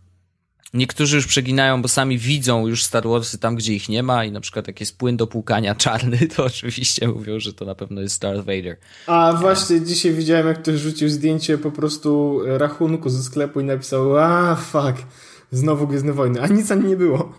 [0.73, 4.31] Niektórzy już przeginają, bo sami widzą już Star Warsy tam, gdzie ich nie ma i
[4.31, 8.01] na przykład jak jest płyn do płukania czarny, to oczywiście mówią, że to na pewno
[8.01, 8.77] jest Darth Vader.
[9.07, 14.17] A właśnie dzisiaj widziałem, jak ktoś rzucił zdjęcie po prostu rachunku ze sklepu i napisał
[14.17, 15.05] a fuck,
[15.51, 17.33] znowu Gwiezdne Wojny, a nic ani nie było.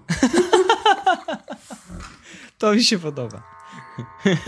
[2.58, 3.42] to mi się podoba.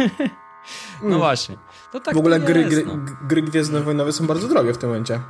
[1.03, 1.57] no właśnie.
[1.93, 2.97] To tak w ogóle jest, gry, gry, no.
[3.28, 5.20] gry Gwiezdne Wojnowe są bardzo drogie w tym momencie.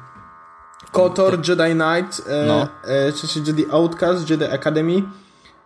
[0.93, 2.69] KOTOR, Jedi Knight, e, No.
[2.85, 5.03] e, czy Jedi Outcast, Jedi Academy,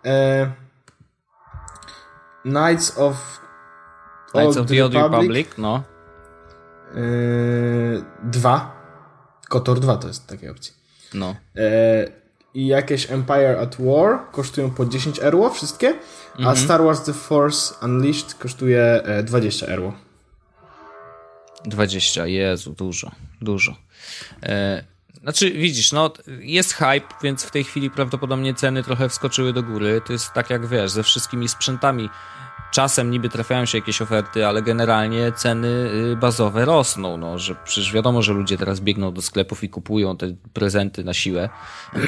[0.05, 0.53] e,
[2.43, 3.41] Knights of
[4.33, 5.83] Knights of the Old Republic, no.
[6.95, 7.01] E,
[8.25, 8.75] dwa.
[9.49, 10.73] KOTOR 2 to jest takiej opcji.
[11.15, 11.37] No.
[11.57, 11.65] E,
[12.55, 15.95] I jakieś Empire at War kosztują po 10 euro wszystkie,
[16.35, 16.57] a Mhm.
[16.57, 19.93] Star Wars The Force Unleashed kosztuje e, 20 euro.
[21.65, 23.11] 20, Jezu, dużo,
[23.41, 23.77] dużo.
[24.43, 24.85] E,
[25.23, 30.01] znaczy, widzisz, no, jest hype, więc w tej chwili prawdopodobnie ceny trochę wskoczyły do góry.
[30.07, 32.09] To jest tak jak wiesz, ze wszystkimi sprzętami.
[32.75, 35.69] Czasem niby trafiają się jakieś oferty, ale generalnie ceny
[36.13, 37.17] y, bazowe rosną.
[37.17, 41.15] No, że przecież wiadomo, że ludzie teraz biegną do sklepów i kupują te prezenty na
[41.15, 41.49] siłę,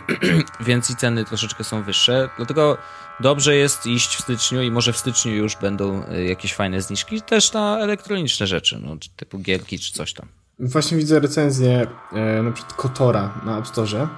[0.67, 2.29] więc i ceny troszeczkę są wyższe.
[2.37, 2.79] Dlatego
[3.21, 7.23] dobrze jest iść w styczniu i może w styczniu już będą y, jakieś fajne zniżki
[7.23, 10.29] też na elektroniczne rzeczy, no, typu gierki czy coś tam.
[10.59, 14.09] Właśnie widzę recenzję e, na przykład Kotora na App Store.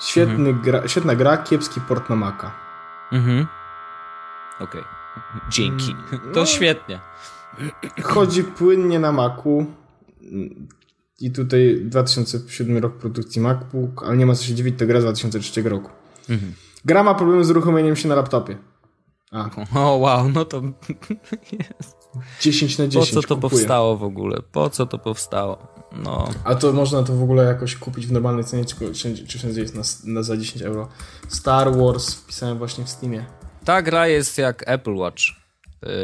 [0.00, 0.62] Świetny Mhm.
[0.62, 2.50] gra, świetna gra, kiepski port na Maca.
[3.12, 3.46] Mhm.
[4.60, 4.93] Okej.
[5.50, 5.94] Dzięki.
[6.10, 6.46] To no.
[6.46, 7.00] świetnie.
[8.02, 9.66] Chodzi płynnie na Macu.
[11.20, 15.04] I tutaj 2007 rok produkcji MacBook, ale nie ma co się dziwić, to gra z
[15.04, 15.90] 2003 roku.
[16.30, 16.52] Mhm.
[16.84, 18.58] Gra ma problemy z uruchomieniem się na laptopie.
[19.32, 20.62] A, O wow, no to
[22.40, 23.40] 10 na po 10 co to kupuję.
[23.50, 24.38] powstało w ogóle?
[24.52, 25.58] Po co to powstało?
[25.92, 26.28] No.
[26.44, 30.12] A to można to w ogóle jakoś kupić w normalnej cenie, czy wszędzie jest na,
[30.12, 30.88] na za 10 euro.
[31.28, 33.26] Star Wars wpisałem właśnie w Steamie.
[33.64, 35.22] Ta gra jest jak Apple Watch.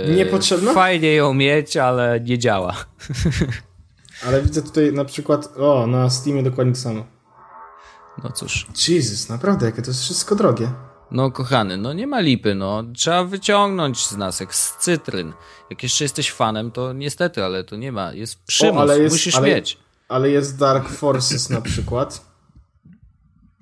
[0.09, 0.73] Yy, Niepotrzebna?
[0.75, 2.75] Fajnie ją mieć, ale nie działa.
[4.27, 7.07] Ale widzę tutaj na przykład, o, na Steamie dokładnie to samo.
[8.25, 8.67] No cóż.
[8.89, 10.71] Jesus, naprawdę, jakie to jest wszystko drogie.
[11.11, 12.85] No kochany, no nie ma lipy, no.
[12.97, 15.33] Trzeba wyciągnąć z nas jak z cytryn.
[15.71, 18.13] Jak jeszcze jesteś fanem, to niestety, ale to nie ma.
[18.13, 19.79] Jest przymus, ale jest- musisz ale- mieć.
[20.09, 22.25] Ale jest Dark Forces na przykład.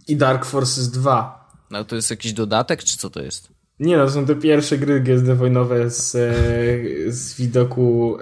[0.08, 1.48] I Dark Forces 2.
[1.70, 3.48] No to jest jakiś dodatek, czy co to jest?
[3.80, 8.18] Nie no, to są te pierwsze gry Gwiezdne Wojnowe z, e, z widoku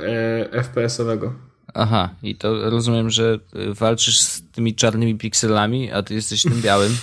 [0.53, 1.33] e, FPS-owego.
[1.75, 6.61] Aha, i to rozumiem, że y, walczysz z tymi czarnymi pikselami, a ty jesteś tym
[6.63, 6.93] białym.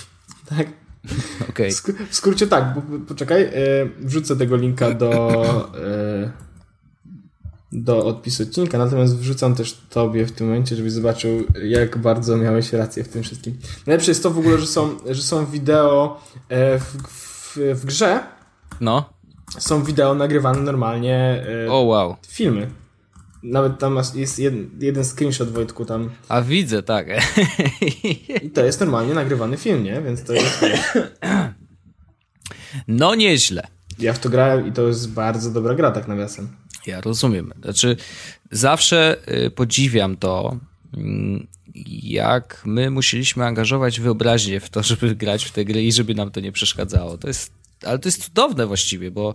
[0.56, 0.66] Tak.
[1.48, 3.50] W sk- W skrócie tak, bo, poczekaj, e,
[3.98, 5.10] wrzucę tego linka do,
[5.78, 6.30] e,
[7.72, 12.72] do odpisu odcinka, natomiast wrzucam też tobie w tym momencie, żebyś zobaczył, jak bardzo miałeś
[12.72, 13.58] rację w tym wszystkim.
[13.86, 18.20] Najlepsze jest to w ogóle, że są, że są wideo e, w, w, w grze,
[18.80, 19.14] No.
[19.58, 22.16] są wideo nagrywane normalnie, e, O wow.
[22.28, 22.70] filmy.
[23.42, 27.06] Nawet tam jest jeden, jeden screenshot Wojtku tam A widzę, tak.
[28.42, 30.02] i to jest normalnie nagrywany film, nie?
[30.02, 30.60] Więc to jest...
[32.88, 33.66] No nieźle.
[33.98, 36.48] Ja w to grałem i to jest bardzo dobra gra, tak nawiasem.
[36.86, 37.52] Ja rozumiem.
[37.62, 37.96] Znaczy,
[38.50, 39.16] zawsze
[39.46, 40.56] y, podziwiam to,
[40.96, 41.46] mm,
[42.02, 46.30] jak my musieliśmy angażować wyobraźnię w to, żeby grać w te gry i żeby nam
[46.30, 47.18] to nie przeszkadzało.
[47.18, 47.52] To jest,
[47.84, 49.34] ale to jest cudowne właściwie, bo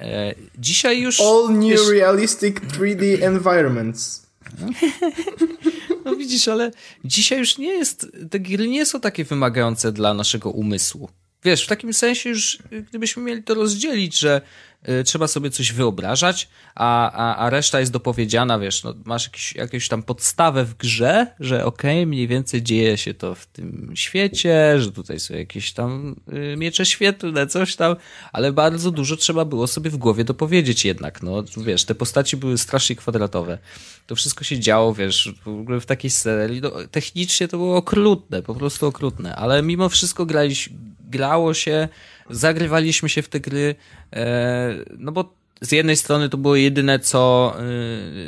[0.00, 1.20] e, dzisiaj już...
[1.20, 4.22] All new wiesz, realistic 3D environments.
[6.04, 6.70] No widzisz, ale
[7.04, 11.08] dzisiaj już nie jest, te gry nie są takie wymagające dla naszego umysłu.
[11.44, 12.58] Wiesz, w takim sensie już,
[12.88, 14.40] gdybyśmy mieli to rozdzielić, że
[15.04, 19.88] trzeba sobie coś wyobrażać, a, a, a reszta jest dopowiedziana, wiesz, no, masz jakiś, jakąś
[19.88, 24.92] tam podstawę w grze, że okej, mniej więcej dzieje się to w tym świecie, że
[24.92, 26.16] tutaj są jakieś tam
[26.52, 27.96] y, miecze świetlne, coś tam,
[28.32, 32.58] ale bardzo dużo trzeba było sobie w głowie dopowiedzieć jednak, no, wiesz, te postaci były
[32.58, 33.58] strasznie kwadratowe.
[34.06, 38.42] To wszystko się działo, wiesz, w ogóle w takiej serii, no, technicznie to było okrutne,
[38.42, 40.68] po prostu okrutne, ale mimo wszystko graliś,
[41.10, 41.88] grało się,
[42.30, 43.74] zagrywaliśmy się w te gry,
[44.12, 47.54] e, no bo z jednej strony to było jedyne, co,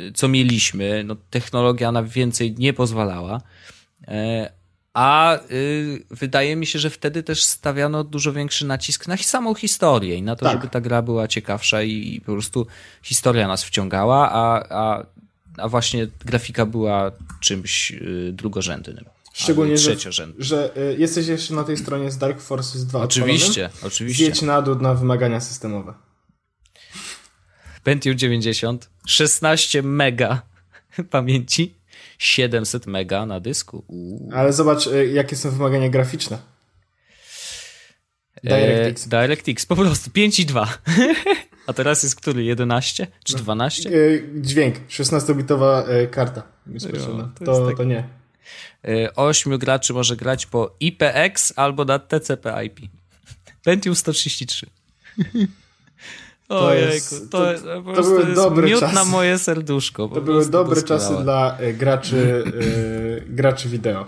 [0.07, 3.41] y, co mieliśmy, no technologia na więcej nie pozwalała,
[4.07, 4.51] e,
[4.93, 5.39] a
[6.11, 10.35] wydaje mi się, że wtedy też stawiano dużo większy nacisk na samą historię i na
[10.35, 10.53] to, Tak.
[10.53, 12.67] żeby ta gra była ciekawsza i, po prostu
[13.03, 15.05] historia nas wciągała, a, a,
[15.57, 17.93] a właśnie grafika była czymś
[18.31, 19.14] drugorzędnym.
[19.37, 19.95] Szczególnie, że,
[20.37, 23.87] że y, jesteś jeszcze na tej stronie z Dark Forces 2 Oczywiście, odpalonym.
[23.87, 24.25] oczywiście.
[24.25, 25.93] Zjedź na dół na wymagania systemowe.
[27.83, 30.41] Pentium 90, 16 mega
[31.09, 31.75] pamięci,
[32.17, 33.83] 700 mega na dysku.
[33.87, 34.29] Uuu.
[34.33, 36.37] Ale zobacz, y, jakie są wymagania graficzne.
[38.43, 39.05] DirectX.
[39.05, 40.77] E, DirectX, po prostu 5 i 2.
[41.67, 42.43] A teraz jest który?
[42.43, 43.89] 11 czy 12?
[43.89, 46.43] No, e, dźwięk, 16-bitowa e, karta.
[46.67, 46.79] Jo,
[47.39, 47.77] to, to, tak...
[47.77, 48.24] to, nie.
[49.15, 52.79] 8 e, graczy może grać po IPX albo na TCP/IP.
[53.63, 54.67] Pentium 133.
[56.49, 58.95] Ojejku, to, to, to, to były dobre miód czasy.
[58.95, 60.07] na moje serduszko.
[60.07, 64.05] To były dobre czasy dla y, graczy, y, graczy wideo.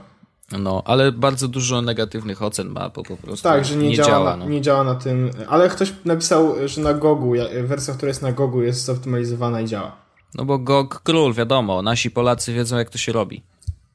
[0.60, 4.38] No, ale bardzo dużo negatywnych ocen ma, po prostu tak, że nie, nie działa, działa
[4.38, 4.50] no.
[4.50, 5.32] nie działa na tym.
[5.48, 7.34] Ale ktoś napisał, że na Gogu,
[7.64, 9.96] wersja, która jest na Gogu jest zoptymalizowana i działa.
[10.36, 13.44] No bo GOG król, wiadomo, nasi Polacy wiedzą jak to się robi.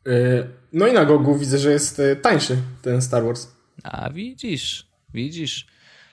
[0.07, 3.49] Y, no i na Gogu widzę, że jest tańszy ten Star Wars.
[3.83, 5.67] A widzisz, widzisz.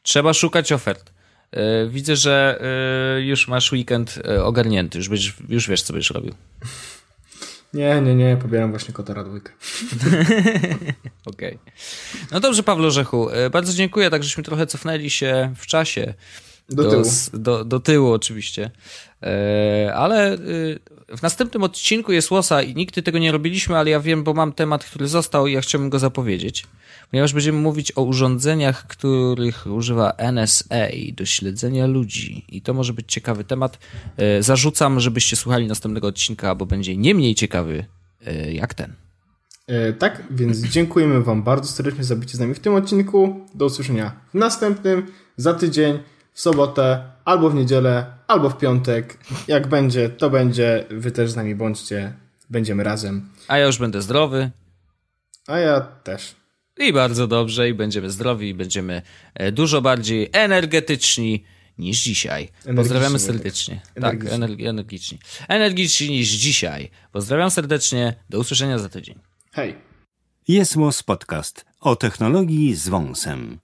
[0.04, 1.12] Trzeba szukać ofert.
[1.90, 2.62] Widzę, że
[3.20, 6.34] już masz weekend ogarnięty, już, byś, już wiesz, co będziesz robił.
[7.74, 9.52] Nie, nie, nie, pobieram właśnie Kotara dwójkę.
[11.26, 11.56] Okej.
[11.56, 11.58] Okay.
[12.32, 16.14] No dobrze, Pawlo Rzechu, bardzo dziękuję, tak żeśmy trochę cofnęli się w czasie.
[16.70, 17.04] Do, do tyłu.
[17.34, 18.72] Do, do tyłu oczywiście.
[19.24, 20.80] E, ale y,
[21.18, 24.54] w następnym odcinku jest łosa i nigdy tego nie robiliśmy, ale ja wiem, bo mam
[24.54, 26.68] temat, który został i ja chciałbym go zapowiedzieć.
[27.12, 32.46] Ponieważ będziemy mówić o urządzeniach, których używa NSA do śledzenia ludzi.
[32.50, 33.80] I to może być ciekawy temat.
[34.18, 37.86] E, zarzucam, żebyście słuchali następnego odcinka, bo będzie nie mniej ciekawy
[38.26, 38.94] e, jak ten.
[39.68, 43.46] E, tak, więc dziękujemy Wam bardzo serdecznie za bycie z nami w tym odcinku.
[43.56, 45.06] Do usłyszenia w następnym,
[45.38, 46.00] za tydzień,
[46.40, 49.18] w sobotę, albo w niedzielę, albo w piątek.
[49.48, 50.86] Jak będzie, to będzie.
[50.90, 52.14] Wy też z nami bądźcie.
[52.50, 53.30] Będziemy razem.
[53.48, 54.52] A ja już będę zdrowy.
[55.48, 56.36] A ja też.
[56.78, 59.02] I bardzo dobrze, i będziemy zdrowi, i będziemy
[59.34, 61.44] e, dużo bardziej energetyczni
[61.78, 62.50] niż dzisiaj.
[62.76, 63.82] Pozdrawiamy serdecznie.
[64.02, 64.68] Tak, energiczni.
[64.68, 65.20] energiczni.
[65.48, 66.90] Energiczni niż dzisiaj.
[67.12, 68.16] Pozdrawiam serdecznie.
[68.30, 69.20] Do usłyszenia za tydzień.
[69.52, 69.76] Hej.
[70.48, 70.76] Jest
[71.06, 73.60] Podcast o technologii z wąsem.